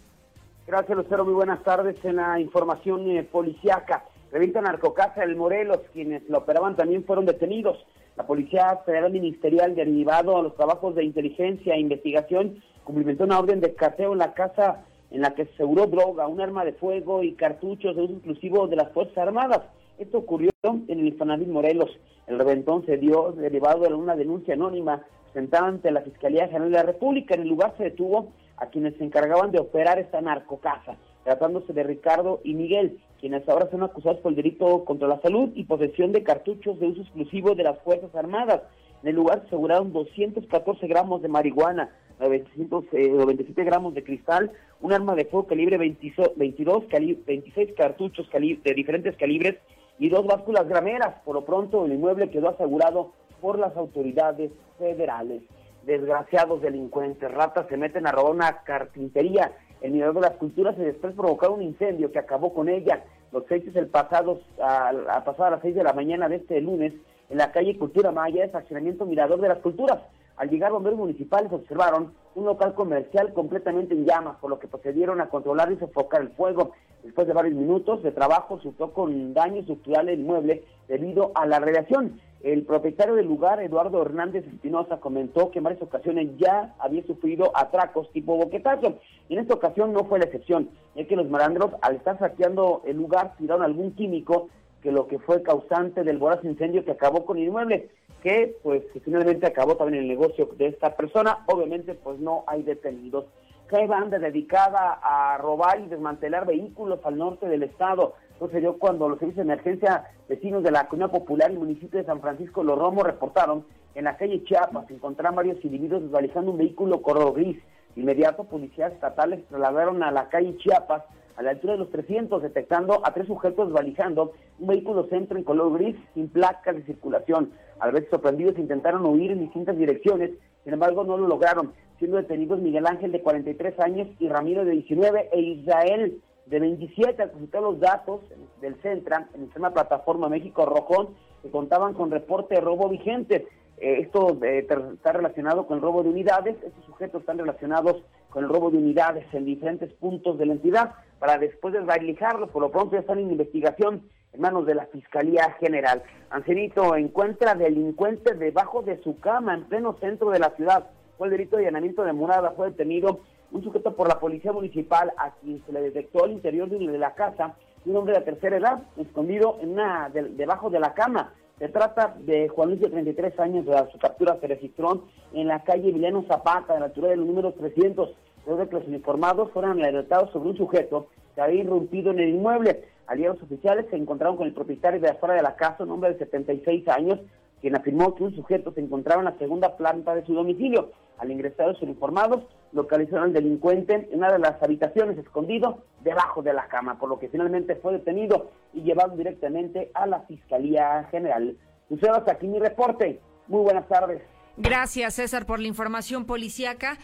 [0.66, 1.26] Gracias, Lucero.
[1.26, 4.06] Muy buenas tardes en la información eh, policíaca.
[4.32, 7.78] Revista Narcocasa del Morelos, quienes lo operaban también fueron detenidos.
[8.16, 13.60] La Policía Federal Ministerial, derivado a los trabajos de inteligencia e investigación, cumplimentó una orden
[13.60, 17.22] de cateo en la casa en la que se aseguró droga, un arma de fuego
[17.22, 19.64] y cartuchos de uso exclusivo de las Fuerzas Armadas.
[19.97, 21.89] Esto ocurrió en el Infonavit Morelos.
[22.27, 26.77] El reventón se dio derivado de una denuncia anónima presentada ante la Fiscalía General de
[26.77, 27.36] la República.
[27.36, 31.84] En el lugar se detuvo a quienes se encargaban de operar esta narcocasa, tratándose de
[31.84, 36.12] Ricardo y Miguel, quienes ahora son acusados por el delito contra la salud y posesión
[36.12, 38.62] de cartuchos de uso exclusivo de las Fuerzas Armadas.
[39.04, 45.15] En el lugar se aseguraron 214 gramos de marihuana, 997 gramos de cristal, un arma
[45.15, 49.56] de fuego calibre 22, 26 cartuchos de diferentes calibres
[50.02, 51.14] y dos básculas grameras.
[51.24, 55.44] Por lo pronto, el inmueble quedó asegurado por las autoridades federales.
[55.86, 59.52] Desgraciados delincuentes, ratas se meten a robar una carpintería.
[59.80, 63.04] El Mirador de las Culturas y después provocaron un incendio que acabó con ella.
[63.32, 66.60] Los hechos el pasado, a, a, pasado a las 6 de la mañana de este
[66.62, 66.94] lunes
[67.30, 70.00] en la calle Cultura Maya, es accionamiento Mirador de las Culturas.
[70.38, 75.22] Al llegar bomberos municipales observaron un local comercial completamente en llamas, por lo que procedieron
[75.22, 76.72] a controlar y sofocar el fuego.
[77.04, 81.60] Después de varios minutos de trabajo, resultó con daño estructural el inmueble debido a la
[81.60, 82.20] radiación.
[82.44, 87.52] El propietario del lugar, Eduardo Hernández Espinosa, comentó que en varias ocasiones ya había sufrido
[87.54, 88.96] atracos tipo boquetazo.
[89.30, 92.82] Y en esta ocasión no fue la excepción, ya que los malandros, al estar saqueando
[92.86, 94.50] el lugar, tiraron algún químico
[94.82, 97.89] que lo que fue causante del voraz incendio que acabó con el inmueble,
[98.21, 101.39] que pues finalmente acabó también el negocio de esta persona.
[101.47, 103.25] Obviamente pues no hay detenidos.
[103.71, 108.15] hay banda dedicada a robar y desmantelar vehículos al norte del estado.
[108.39, 112.21] Sucedió cuando los servicios de emergencia vecinos de la Comunidad Popular y municipio de San
[112.21, 117.34] Francisco Los Romos reportaron en la calle Chiapas encontraron varios individuos desvalijando un vehículo color
[117.34, 117.57] gris.
[117.95, 121.03] Inmediato, policías estatales trasladaron a la calle Chiapas
[121.41, 125.43] a la altura de los 300, detectando a tres sujetos desvalijando un vehículo centro en
[125.43, 127.51] color gris sin placas de circulación.
[127.80, 130.30] Al ver sorprendidos intentaron huir en distintas direcciones,
[130.63, 134.71] sin embargo no lo lograron, siendo detenidos Miguel Ángel de 43 años y Ramiro de
[134.71, 138.21] 19 e Israel de 27 al consultar los datos
[138.62, 141.10] del Centra, en sistema plataforma México Rojón,
[141.41, 143.47] que contaban con reporte de robo vigente.
[143.80, 148.43] Eh, esto eh, está relacionado con el robo de unidades, estos sujetos están relacionados con
[148.43, 152.71] el robo de unidades en diferentes puntos de la entidad, para después desvalijarlos, por lo
[152.71, 156.01] pronto ya están en investigación en manos de la Fiscalía General.
[156.31, 160.89] Ancelito encuentra delincuentes debajo de su cama en pleno centro de la ciudad.
[161.19, 163.19] Fue el delito de allanamiento de morada, fue detenido
[163.51, 167.13] un sujeto por la policía municipal a quien se le detectó al interior de la
[167.13, 167.53] casa
[167.86, 171.36] un hombre de tercera edad escondido en una debajo de la cama.
[171.60, 175.03] Se trata de Juan Luis de 33 años, de su captura se registró
[175.34, 178.10] en la calle Emiliano Zapata, de la altura del número 300,
[178.45, 182.86] luego de los uniformados fueron alertados sobre un sujeto que había irrumpido en el inmueble.
[183.08, 186.19] Aliados oficiales se encontraron con el propietario de afuera de la casa, un hombre de
[186.19, 187.19] 76 años,
[187.60, 190.91] quien afirmó que un sujeto se encontraba en la segunda planta de su domicilio.
[191.17, 196.54] Al ingresar los uniformados, localizaron al delincuente en una de las habitaciones, escondido debajo de
[196.54, 201.56] la cama, por lo que finalmente fue detenido y llevado directamente a la Fiscalía General.
[201.89, 203.19] Lucero, hasta aquí mi reporte.
[203.47, 204.21] Muy buenas tardes.
[204.58, 206.97] Gracias, César, por la información policíaca.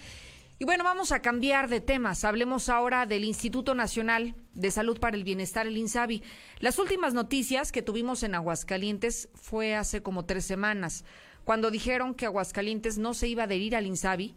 [0.60, 2.24] Y bueno, vamos a cambiar de temas.
[2.24, 6.24] Hablemos ahora del Instituto Nacional de Salud para el Bienestar, el INSABI.
[6.62, 11.06] Las últimas noticias que tuvimos en Aguascalientes fue hace como tres semanas,
[11.44, 14.36] cuando dijeron que Aguascalientes no se iba a adherir al INSABI,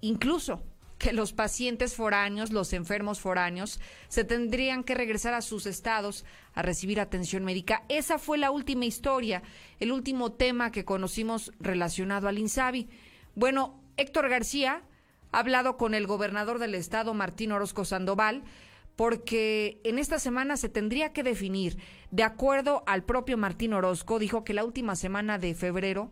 [0.00, 0.62] incluso
[0.96, 6.62] que los pacientes foráneos, los enfermos foráneos, se tendrían que regresar a sus estados a
[6.62, 7.82] recibir atención médica.
[7.88, 9.42] Esa fue la última historia,
[9.80, 12.88] el último tema que conocimos relacionado al INSABI.
[13.34, 14.84] Bueno, Héctor García
[15.32, 18.42] ha hablado con el gobernador del estado, Martín Orozco Sandoval,
[18.96, 21.76] porque en esta semana se tendría que definir,
[22.10, 26.10] de acuerdo al propio Martín Orozco, dijo que la última semana de febrero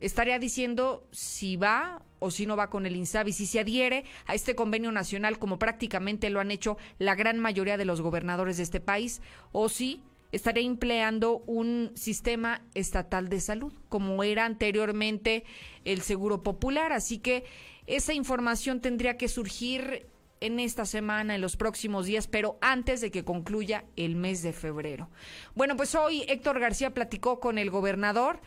[0.00, 4.34] estaría diciendo si va o si no va con el INSABI, si se adhiere a
[4.34, 8.62] este convenio nacional como prácticamente lo han hecho la gran mayoría de los gobernadores de
[8.62, 9.20] este país,
[9.52, 15.44] o si estaría empleando un sistema estatal de salud, como era anteriormente
[15.84, 16.92] el Seguro Popular.
[16.92, 17.44] Así que
[17.86, 20.06] esa información tendría que surgir
[20.40, 24.52] en esta semana, en los próximos días, pero antes de que concluya el mes de
[24.52, 25.08] febrero.
[25.54, 28.40] Bueno, pues hoy Héctor García platicó con el gobernador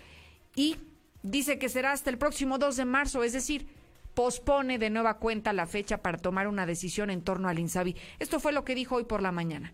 [0.55, 0.77] y
[1.23, 3.67] dice que será hasta el próximo 2 de marzo, es decir,
[4.13, 7.95] pospone de nueva cuenta la fecha para tomar una decisión en torno al INSABI.
[8.19, 9.73] Esto fue lo que dijo hoy por la mañana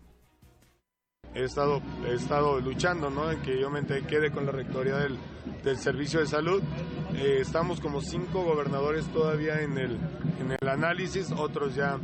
[1.36, 3.30] he estado, he estado luchando ¿no?
[3.30, 5.18] en que yo me quede con la rectoría del,
[5.62, 6.62] del servicio de salud.
[7.14, 9.98] Eh, estamos como cinco gobernadores todavía en el,
[10.40, 11.98] en el análisis, otros ya,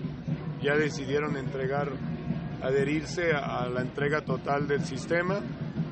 [0.62, 1.92] ya decidieron entregar,
[2.62, 5.40] adherirse a, la entrega total del sistema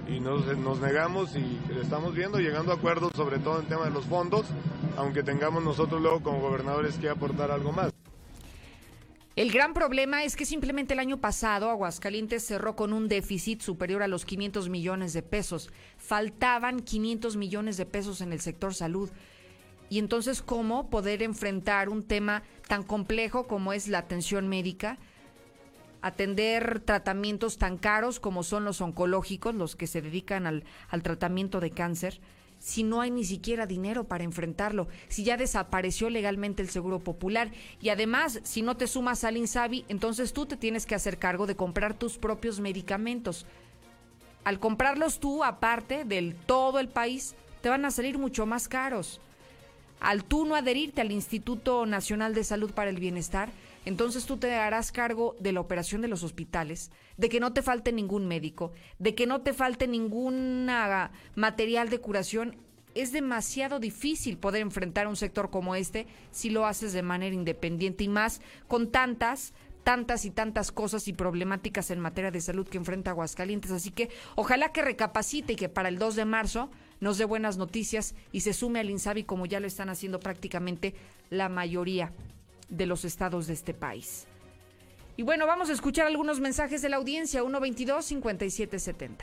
[0.09, 3.91] y nos, nos negamos y estamos viendo, llegando a acuerdos sobre todo en tema de
[3.91, 4.47] los fondos,
[4.97, 7.93] aunque tengamos nosotros luego como gobernadores que aportar algo más.
[9.41, 14.03] El gran problema es que simplemente el año pasado Aguascalientes cerró con un déficit superior
[14.03, 15.71] a los 500 millones de pesos.
[15.97, 19.09] Faltaban 500 millones de pesos en el sector salud.
[19.89, 24.99] Y entonces, ¿cómo poder enfrentar un tema tan complejo como es la atención médica?
[26.03, 30.65] Atender tratamientos tan caros como son los oncológicos, los que se dedican al,
[31.03, 32.21] tratamiento de cáncer
[32.61, 37.51] si no hay ni siquiera dinero para enfrentarlo, si ya desapareció legalmente el Seguro Popular
[37.81, 41.47] y además si no te sumas al INSABI, entonces tú te tienes que hacer cargo
[41.47, 43.47] de comprar tus propios medicamentos.
[44.45, 49.21] Al comprarlos tú, aparte del todo el país, te van a salir mucho más caros.
[49.99, 53.51] Al tú no adherirte al Instituto Nacional de Salud para el Bienestar,
[53.91, 57.61] entonces tú te harás cargo de la operación de los hospitales, de que no te
[57.61, 58.71] falte ningún médico,
[59.01, 60.71] de que no te falte ningún
[61.35, 62.55] material de curación.
[62.95, 68.05] Es demasiado difícil poder enfrentar un sector como este si lo haces de manera independiente
[68.05, 72.79] y más con tantas, tantas y tantas cosas y problemáticas en materia de salud que
[72.79, 73.73] enfrenta Aguascalientes.
[73.73, 76.71] Así que ojalá que recapacite y que para el 2 de marzo
[77.01, 80.95] nos dé buenas noticias y se sume al INSABI como ya lo están haciendo prácticamente
[81.29, 82.13] la mayoría
[82.71, 84.27] de los estados de este país.
[85.17, 89.19] Y bueno, vamos a escuchar algunos mensajes de la audiencia, 122-5770.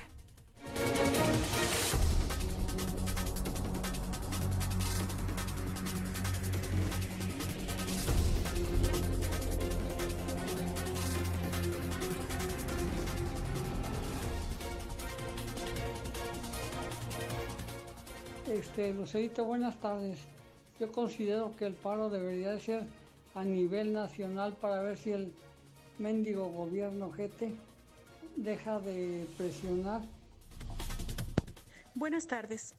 [18.48, 20.20] Este, Lucerito, buenas tardes.
[20.80, 22.84] Yo considero que el paro debería ser
[23.38, 25.32] a nivel nacional para ver si el
[26.00, 27.54] mendigo gobierno GT
[28.36, 30.02] deja de presionar.
[31.94, 32.74] Buenas tardes.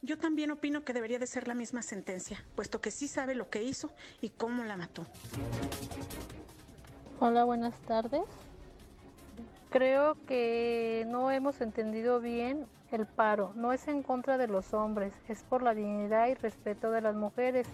[0.00, 3.50] Yo también opino que debería de ser la misma sentencia, puesto que sí sabe lo
[3.50, 5.04] que hizo y cómo la mató.
[7.18, 8.22] Hola, buenas tardes.
[9.70, 13.52] Creo que no hemos entendido bien el paro.
[13.56, 17.16] No es en contra de los hombres, es por la dignidad y respeto de las
[17.16, 17.66] mujeres.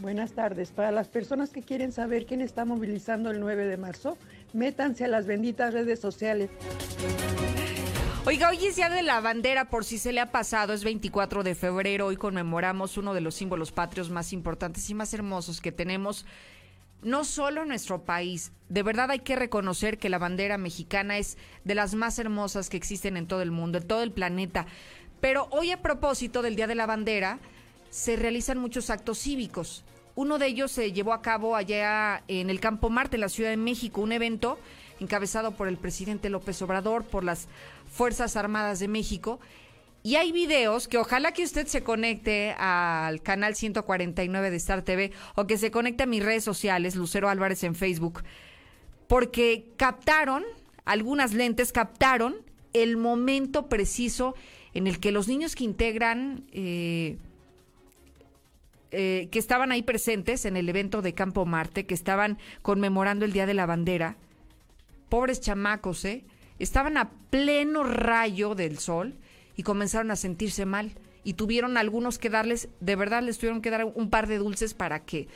[0.00, 0.70] Buenas tardes.
[0.70, 4.16] Para las personas que quieren saber quién está movilizando el 9 de marzo,
[4.54, 6.48] métanse a las benditas redes sociales.
[8.24, 11.42] Oiga, hoy es Día de la Bandera, por si se le ha pasado, es 24
[11.42, 15.72] de febrero, hoy conmemoramos uno de los símbolos patrios más importantes y más hermosos que
[15.72, 16.24] tenemos,
[17.02, 21.38] no solo en nuestro país, de verdad hay que reconocer que la bandera mexicana es
[21.64, 24.66] de las más hermosas que existen en todo el mundo, en todo el planeta,
[25.20, 27.38] pero hoy a propósito del Día de la Bandera,
[27.90, 29.84] se realizan muchos actos cívicos.
[30.20, 33.48] Uno de ellos se llevó a cabo allá en el Campo Marte, en la Ciudad
[33.48, 34.58] de México, un evento
[35.00, 37.48] encabezado por el presidente López Obrador, por las
[37.90, 39.40] Fuerzas Armadas de México.
[40.02, 45.10] Y hay videos que ojalá que usted se conecte al canal 149 de Star TV
[45.36, 48.22] o que se conecte a mis redes sociales, Lucero Álvarez en Facebook,
[49.08, 50.44] porque captaron,
[50.84, 52.36] algunas lentes captaron
[52.74, 54.34] el momento preciso
[54.74, 57.16] en el que los niños que integran eh,
[58.92, 63.32] eh, que estaban ahí presentes en el evento de Campo Marte, que estaban conmemorando el
[63.32, 64.16] Día de la Bandera,
[65.08, 66.24] pobres chamacos, ¿eh?
[66.58, 69.16] Estaban a pleno rayo del sol
[69.56, 70.92] y comenzaron a sentirse mal.
[71.24, 74.72] Y tuvieron algunos que darles, de verdad les tuvieron que dar un par de dulces
[74.74, 75.28] para que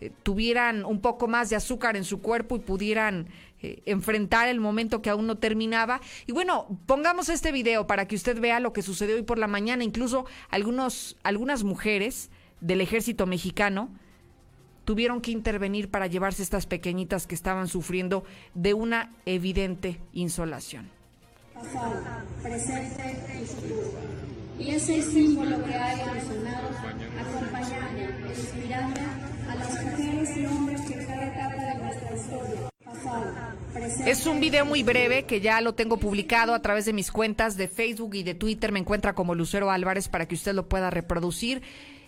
[0.00, 3.28] eh, tuvieran un poco más de azúcar en su cuerpo y pudieran
[3.60, 6.00] eh, enfrentar el momento que aún no terminaba.
[6.26, 9.46] Y bueno, pongamos este video para que usted vea lo que sucedió hoy por la
[9.46, 9.84] mañana.
[9.84, 12.30] Incluso algunos, algunas mujeres
[12.62, 13.90] del ejército mexicano
[14.84, 20.90] tuvieron que intervenir para llevarse estas pequeñitas que estaban sufriendo de una evidente insolación.
[21.54, 22.00] Pasado,
[22.42, 23.90] presente y futuro.
[24.58, 29.00] Y ese símbolo que ha evolucionado, acompañando, inspirando
[29.48, 33.24] a las mujeres y hombres que cada etapa de nuestra historia, pasado,
[33.72, 37.10] presente Es un video muy breve que ya lo tengo publicado a través de mis
[37.10, 38.72] cuentas de Facebook y de Twitter.
[38.72, 41.62] Me encuentra como Lucero Álvarez para que usted lo pueda reproducir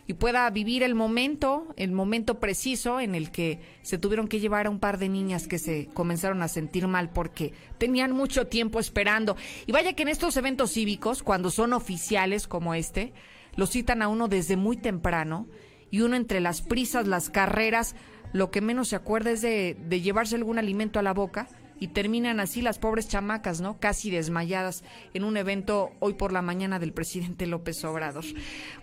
[0.06, 4.66] y pueda vivir el momento, el momento preciso en el que se tuvieron que llevar
[4.66, 8.80] a un par de niñas que se comenzaron a sentir mal porque tenían mucho tiempo
[8.80, 9.36] esperando.
[9.66, 13.14] Y vaya que en estos eventos cívicos, cuando son oficiales como este,
[13.56, 15.46] lo citan a uno desde muy temprano
[15.90, 17.94] y uno entre las prisas, las carreras,
[18.32, 21.48] lo que menos se acuerda es de, de llevarse algún alimento a la boca
[21.80, 23.78] y terminan así las pobres chamacas, ¿no?
[23.78, 28.24] Casi desmayadas en un evento hoy por la mañana del presidente López Obrador.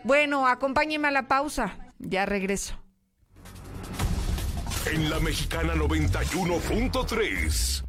[0.04, 1.94] Bueno, acompáñeme a la pausa.
[2.00, 2.78] Ya regreso.
[4.92, 7.84] En la mexicana 91.3,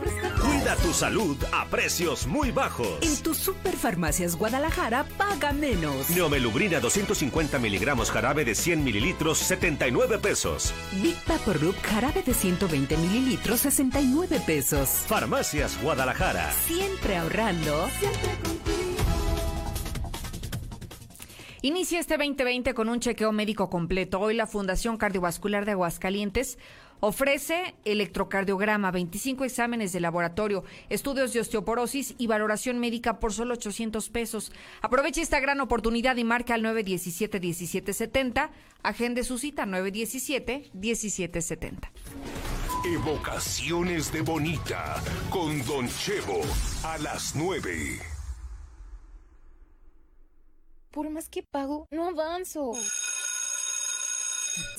[0.71, 2.99] Cuida tu salud a precios muy bajos.
[3.01, 6.09] En tus superfarmacias Guadalajara paga menos.
[6.09, 10.73] Neomelubrina 250 miligramos jarabe de 100 mililitros, 79 pesos.
[11.01, 14.89] Big Vaporub jarabe de 120 mililitros, 69 pesos.
[15.07, 16.51] Farmacias Guadalajara.
[16.51, 17.89] Siempre ahorrando.
[21.63, 24.19] Inicia este 2020 con un chequeo médico completo.
[24.19, 26.57] Hoy la Fundación Cardiovascular de Aguascalientes
[27.01, 34.07] ofrece electrocardiograma, 25 exámenes de laboratorio, estudios de osteoporosis y valoración médica por solo 800
[34.09, 34.53] pesos.
[34.81, 38.51] Aproveche esta gran oportunidad y marca al 917-1770.
[38.83, 41.89] Agende su cita 917-1770.
[42.85, 44.95] Evocaciones de Bonita
[45.29, 46.41] con Don Chevo
[46.83, 47.99] a las 9.
[50.91, 52.73] Por más que pago, no avanzo.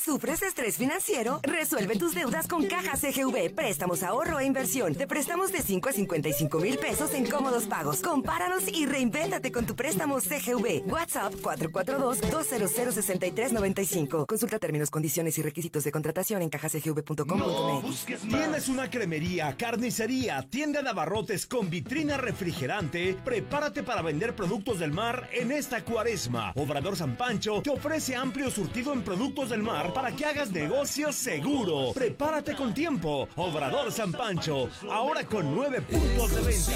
[0.04, 1.38] ¿Sufres estrés financiero?
[1.44, 3.54] Resuelve tus deudas con Caja CGV.
[3.54, 4.96] Préstamos, ahorro e inversión.
[4.96, 8.00] Te prestamos de 5 a 55 mil pesos en cómodos pagos.
[8.00, 10.90] Compáranos y reinvéntate con tu préstamo CGV.
[10.90, 14.26] WhatsApp 442-200-6395.
[14.26, 18.06] Consulta términos, condiciones y requisitos de contratación en cajacgv.com.mx.
[18.28, 23.16] ¿Tienes una cremería, carnicería, tienda de abarrotes con vitrina refrigerante?
[23.24, 26.50] Prepárate para vender productos del mar en esta cuaresma.
[26.56, 31.12] Obrador San Pancho te ofrece amplio surtido en productos del mar para que hagas negocio
[31.12, 31.92] seguro.
[31.94, 33.28] Prepárate con tiempo.
[33.36, 36.72] Obrador San Pancho, ahora con nueve puntos de venta.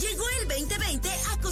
[0.00, 1.23] Llegó el 2020 a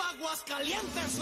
[0.00, 1.20] ¡Viva Aguascalientes!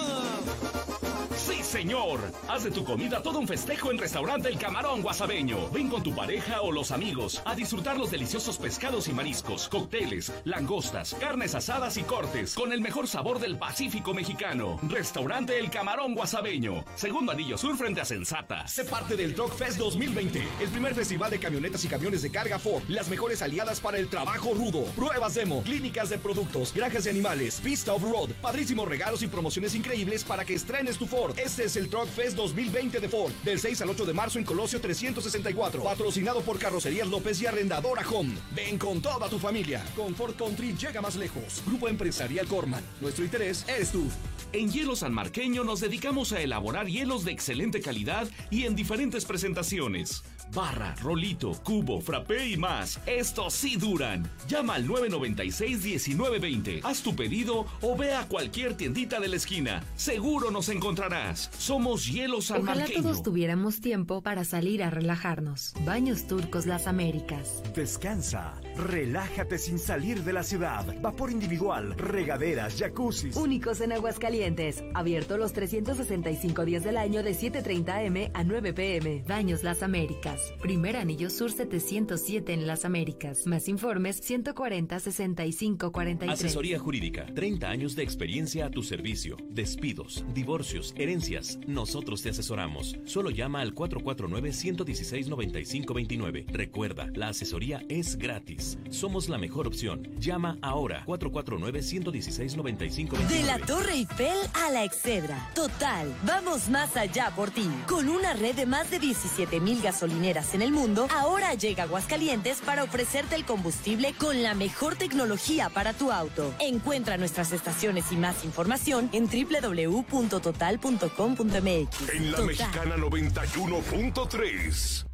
[1.37, 2.21] Sí, señor.
[2.49, 5.71] Haz de tu comida todo un festejo en Restaurante El Camarón Guasabeño.
[5.71, 10.33] Ven con tu pareja o los amigos a disfrutar los deliciosos pescados y mariscos, cócteles,
[10.45, 14.79] langostas, carnes asadas y cortes con el mejor sabor del Pacífico mexicano.
[14.83, 16.85] Restaurante El Camarón Guasabeño.
[16.97, 18.67] Segundo anillo sur frente a Sensata.
[18.67, 22.59] Sé parte del Truck Fest 2020, el primer festival de camionetas y camiones de carga
[22.59, 22.83] Ford.
[22.89, 24.85] Las mejores aliadas para el trabajo rudo.
[24.97, 28.31] Pruebas demo, clínicas de productos, granjas de animales, pista off-road,
[28.77, 31.39] regalos y promociones increíbles para que estrenes tu Ford.
[31.39, 34.45] Este es el Truck Fest 2020 de Ford, del 6 al 8 de marzo en
[34.45, 35.83] Colosio 364.
[35.83, 38.35] Patrocinado por Carrocerías López y Arrendadora Home.
[38.55, 39.85] Ven con toda tu familia.
[39.97, 41.63] Con Ford Country llega más lejos.
[41.67, 42.85] Grupo Empresarial Corman.
[43.01, 44.05] Nuestro interés eres tú.
[44.53, 49.25] En Hielo San Marqueño nos dedicamos a elaborar hielos de excelente calidad y en diferentes
[49.27, 50.23] presentaciones.
[50.55, 52.99] Barra, rolito, cubo, frappé y más.
[53.07, 54.29] Estos sí duran.
[54.49, 56.81] Llama al 996-1920.
[56.85, 59.83] Haz tu pedido o ve a cualquier tiendita de la esquina.
[59.97, 61.51] Seguro nos encontrarás.
[61.59, 63.03] Somos Hielo San Ojalá Marqueño.
[63.03, 65.75] todos tuviéramos tiempo para salir a relajarnos.
[65.85, 67.63] Baños Turcos Las Américas.
[67.75, 70.87] Descansa, relájate sin salir de la ciudad.
[71.01, 73.37] Vapor individual, regaderas, jacuzzis.
[73.37, 74.85] Únicos en Aguascalientes.
[74.95, 79.25] Abierto los 365 días del año de 7.30 am a 9 pm.
[79.27, 80.55] Baños Las Américas.
[80.61, 83.47] Primer anillo sur 707 en Las Américas.
[83.47, 86.39] Más informes 140 65 43.
[86.39, 87.27] Asesoría jurídica.
[87.35, 89.37] 30 años de experiencia a tu servicio.
[89.51, 91.59] Despidos, divorcios, herencias.
[91.67, 92.99] Nosotros te asesoramos.
[93.05, 96.47] Solo llama al 449-116-9529.
[96.49, 98.68] Recuerda, la asesoría es gratis.
[98.91, 100.09] Somos la mejor opción.
[100.19, 101.05] Llama ahora.
[101.07, 103.27] 449-116-9529.
[103.29, 105.51] De la Torre Eiffel a la Excedra.
[105.55, 107.69] Total, vamos más allá por ti.
[107.87, 112.59] Con una red de más de 17 mil gasolineras en el mundo, ahora llega Aguascalientes
[112.61, 116.53] para ofrecerte el combustible con la mejor tecnología para tu auto.
[116.59, 122.11] Encuentra nuestras estaciones y más información en www.total.com.mx.
[122.13, 122.47] En la Total.
[122.47, 125.05] mexicana 91.3.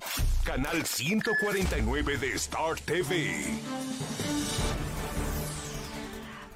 [0.45, 3.44] Canal 149 de Star TV.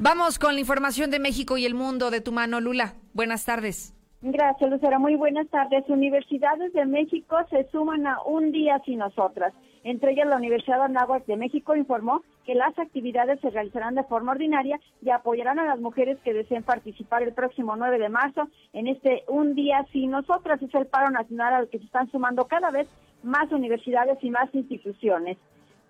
[0.00, 2.94] Vamos con la información de México y el mundo de tu mano, Lula.
[3.14, 3.94] Buenas tardes.
[4.22, 4.98] Gracias, Lucera.
[4.98, 5.88] Muy buenas tardes.
[5.88, 9.52] Universidades de México se suman a un día sin nosotras.
[9.84, 14.32] Entre ellas, la Universidad Anáhuac de México informó que las actividades se realizarán de forma
[14.32, 18.88] ordinaria y apoyarán a las mujeres que deseen participar el próximo 9 de marzo en
[18.88, 20.60] este Un Día Sin Nosotras.
[20.62, 22.88] Es el paro nacional al que se están sumando cada vez
[23.22, 25.38] más universidades y más instituciones.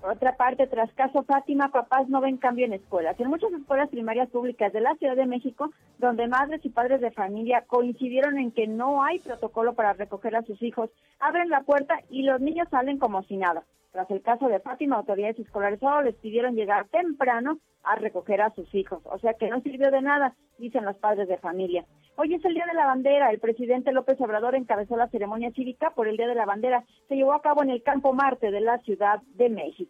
[0.00, 3.18] Por otra parte, tras caso Fátima, papás no ven cambio en escuelas.
[3.18, 7.10] En muchas escuelas primarias públicas de la Ciudad de México, donde madres y padres de
[7.10, 11.98] familia coincidieron en que no hay protocolo para recoger a sus hijos, abren la puerta
[12.10, 13.64] y los niños salen como si nada.
[13.90, 18.54] Tras el caso de Fátima, autoridades escolares solo les pidieron llegar temprano a recoger a
[18.54, 19.00] sus hijos.
[19.04, 21.84] O sea que no sirvió de nada, dicen los padres de familia.
[22.20, 23.30] Hoy es el Día de la Bandera.
[23.30, 26.84] El presidente López Obrador encabezó la ceremonia cívica por el Día de la Bandera.
[27.08, 29.87] Se llevó a cabo en el Campo Marte de la Ciudad de México.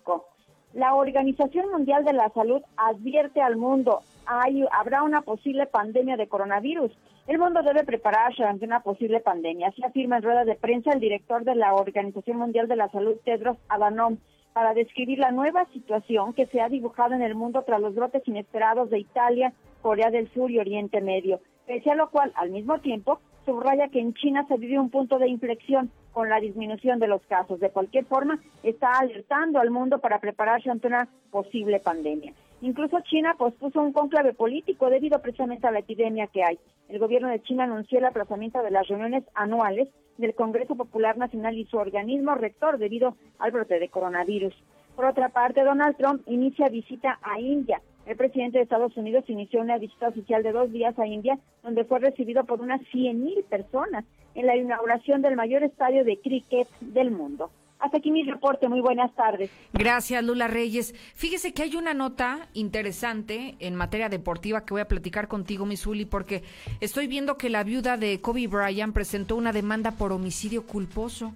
[0.75, 6.29] La Organización Mundial de la Salud advierte al mundo, hay, habrá una posible pandemia de
[6.29, 6.93] coronavirus.
[7.27, 9.69] El mundo debe prepararse ante una posible pandemia.
[9.69, 13.17] Así afirma en rueda de prensa el director de la Organización Mundial de la Salud,
[13.25, 14.19] Tedros Adhanom,
[14.53, 18.27] para describir la nueva situación que se ha dibujado en el mundo tras los brotes
[18.27, 21.41] inesperados de Italia, Corea del Sur y Oriente Medio.
[21.67, 25.19] Pese a lo cual, al mismo tiempo, subraya que en China se vive un punto
[25.19, 27.61] de inflexión con la disminución de los casos.
[27.61, 32.35] De cualquier forma, está alertando al mundo para prepararse ante una posible pandemia.
[32.61, 36.59] Incluso China pospuso un conclave político debido precisamente a la epidemia que hay.
[36.91, 39.89] El gobierno de China anunció el aplazamiento de las reuniones anuales
[40.19, 44.55] del Congreso Popular Nacional y su organismo rector debido al brote de coronavirus.
[44.95, 47.81] Por otra parte, Donald Trump inicia visita a India.
[48.09, 51.85] El presidente de Estados Unidos inició una visita oficial de dos días a India, donde
[51.85, 57.11] fue recibido por unas 100.000 personas en la inauguración del mayor estadio de cricket del
[57.11, 57.51] mundo.
[57.79, 58.67] Hasta aquí mi reporte.
[58.67, 59.51] Muy buenas tardes.
[59.75, 60.95] Gracias, Lula Reyes.
[61.15, 66.07] Fíjese que hay una nota interesante en materia deportiva que voy a platicar contigo, Misuli,
[66.07, 66.43] porque
[66.81, 71.35] estoy viendo que la viuda de Kobe Bryant presentó una demanda por homicidio culposo.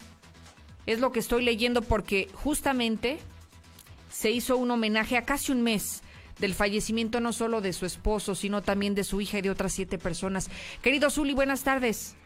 [0.87, 3.19] Es lo que estoy leyendo porque justamente
[4.09, 6.03] se hizo un homenaje a casi un mes
[6.43, 9.73] del fallecimiento no solo de su esposo, sino también de su hija y de otras
[9.73, 10.51] siete personas.
[10.83, 12.17] Querido Zuli, buenas tardes.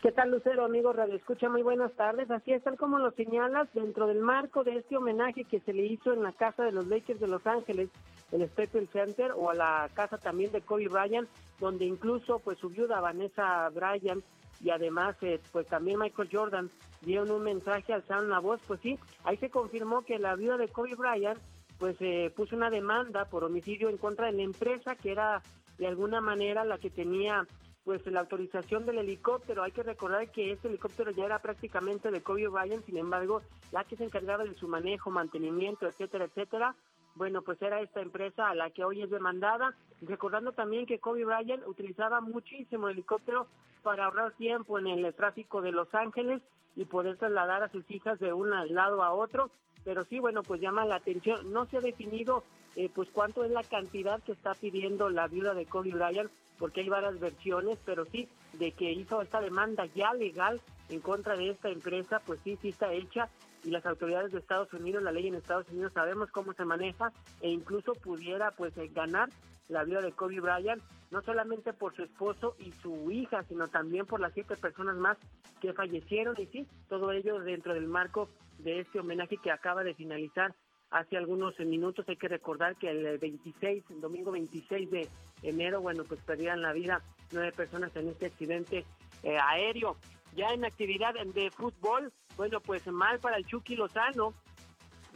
[0.00, 1.50] ¿Qué tal, Lucero, amigo Radio Escucha?
[1.50, 2.30] Muy buenas tardes.
[2.30, 5.84] Así es, tal como lo señalas, dentro del marco de este homenaje que se le
[5.84, 7.90] hizo en la casa de los Lakers de Los Ángeles,
[8.32, 11.28] el Staples Center, o a la casa también de Kobe Bryant,
[11.60, 14.24] donde incluso pues su viuda Vanessa Bryant
[14.62, 16.70] y además eh, pues también Michael Jordan
[17.02, 20.68] dieron un mensaje, alzaron la voz, pues sí, ahí se confirmó que la viuda de
[20.68, 21.38] Kobe Bryant
[21.78, 25.42] pues eh, puso una demanda por homicidio en contra de la empresa que era
[25.78, 27.46] de alguna manera la que tenía
[27.84, 29.62] pues la autorización del helicóptero.
[29.62, 33.40] Hay que recordar que este helicóptero ya era prácticamente de Kobe Bryant, sin embargo,
[33.72, 36.74] la que se encargaba de su manejo, mantenimiento, etcétera, etcétera,
[37.18, 39.74] bueno, pues era esta empresa a la que hoy es demandada.
[40.02, 43.48] Recordando también que Kobe Bryant utilizaba muchísimo el helicóptero
[43.82, 46.40] para ahorrar tiempo en el tráfico de Los Ángeles
[46.76, 49.50] y poder trasladar a sus hijas de un lado a otro.
[49.84, 51.52] Pero sí, bueno, pues llama la atención.
[51.52, 52.44] No se ha definido
[52.76, 56.80] eh, pues cuánto es la cantidad que está pidiendo la viuda de Kobe Bryant porque
[56.80, 61.50] hay varias versiones, pero sí, de que hizo esta demanda ya legal en contra de
[61.50, 63.28] esta empresa, pues sí, sí está hecha
[63.64, 67.12] y las autoridades de Estados Unidos, la ley en Estados Unidos sabemos cómo se maneja
[67.40, 69.28] e incluso pudiera pues eh, ganar
[69.68, 74.06] la vida de Kobe Bryant, no solamente por su esposo y su hija, sino también
[74.06, 75.16] por las siete personas más
[75.60, 78.28] que fallecieron y sí, todo ello dentro del marco
[78.58, 80.54] de este homenaje que acaba de finalizar
[80.90, 82.08] hace algunos minutos.
[82.08, 85.08] Hay que recordar que el 26, el domingo 26 de
[85.42, 87.02] enero, bueno, pues perdían la vida
[87.32, 88.84] nueve personas en este accidente
[89.22, 89.96] eh, aéreo.
[90.34, 94.34] Ya en actividad de fútbol, bueno, pues mal para el Chucky Lozano,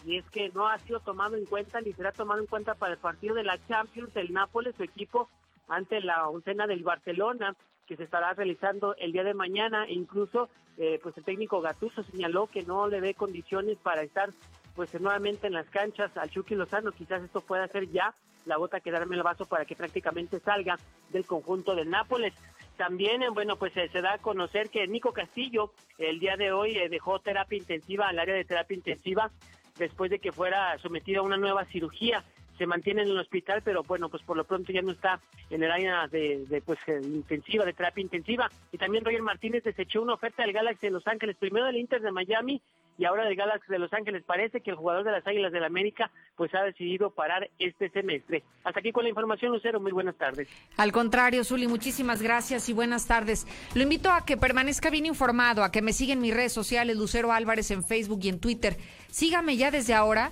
[0.04, 2.94] y es que no ha sido tomado en cuenta ni será tomado en cuenta para
[2.94, 5.28] el partido de la Champions del Nápoles, su equipo,
[5.74, 7.56] ante la oncena del Barcelona,
[7.86, 9.84] que se estará realizando el día de mañana.
[9.84, 10.48] E incluso,
[10.78, 14.30] eh, pues el técnico Gatuso señaló que no le ve condiciones para estar
[14.74, 16.92] pues nuevamente en las canchas al Chucky Lozano.
[16.92, 18.14] Quizás esto pueda ser ya
[18.46, 20.78] la bota que darme el vaso para que prácticamente salga
[21.10, 22.34] del conjunto del Nápoles.
[22.76, 26.52] También, eh, bueno, pues eh, se da a conocer que Nico Castillo el día de
[26.52, 29.30] hoy eh, dejó terapia intensiva al área de terapia intensiva
[29.78, 32.24] después de que fuera sometido a una nueva cirugía.
[32.62, 35.18] Se mantiene en el hospital, pero bueno, pues por lo pronto ya no está
[35.50, 38.48] en el área de, de pues intensiva, de terapia intensiva.
[38.70, 42.00] Y también Roger Martínez desechó una oferta del Galaxy de Los Ángeles, primero del Inter
[42.00, 42.62] de Miami
[42.98, 44.22] y ahora del Galaxy de Los Ángeles.
[44.22, 47.90] Parece que el jugador de las Águilas del la América pues ha decidido parar este
[47.90, 48.44] semestre.
[48.62, 49.80] Hasta aquí con la información, Lucero.
[49.80, 50.48] Muy buenas tardes.
[50.76, 53.44] Al contrario, Zuli, muchísimas gracias y buenas tardes.
[53.74, 56.96] Lo invito a que permanezca bien informado, a que me siga en mis redes sociales,
[56.96, 58.76] Lucero Álvarez en Facebook y en Twitter.
[59.08, 60.30] Sígame ya desde ahora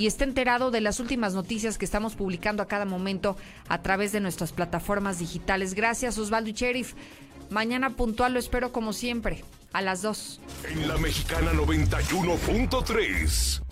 [0.00, 3.36] y esté enterado de las últimas noticias que estamos publicando a cada momento
[3.68, 5.74] a través de nuestras plataformas digitales.
[5.74, 6.94] Gracias, Osvaldo y Sheriff.
[7.50, 9.44] Mañana puntual lo espero como siempre
[9.74, 10.40] a las 2.
[10.70, 13.62] En la Mexicana 91.3,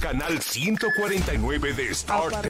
[0.00, 2.42] canal 149 de Star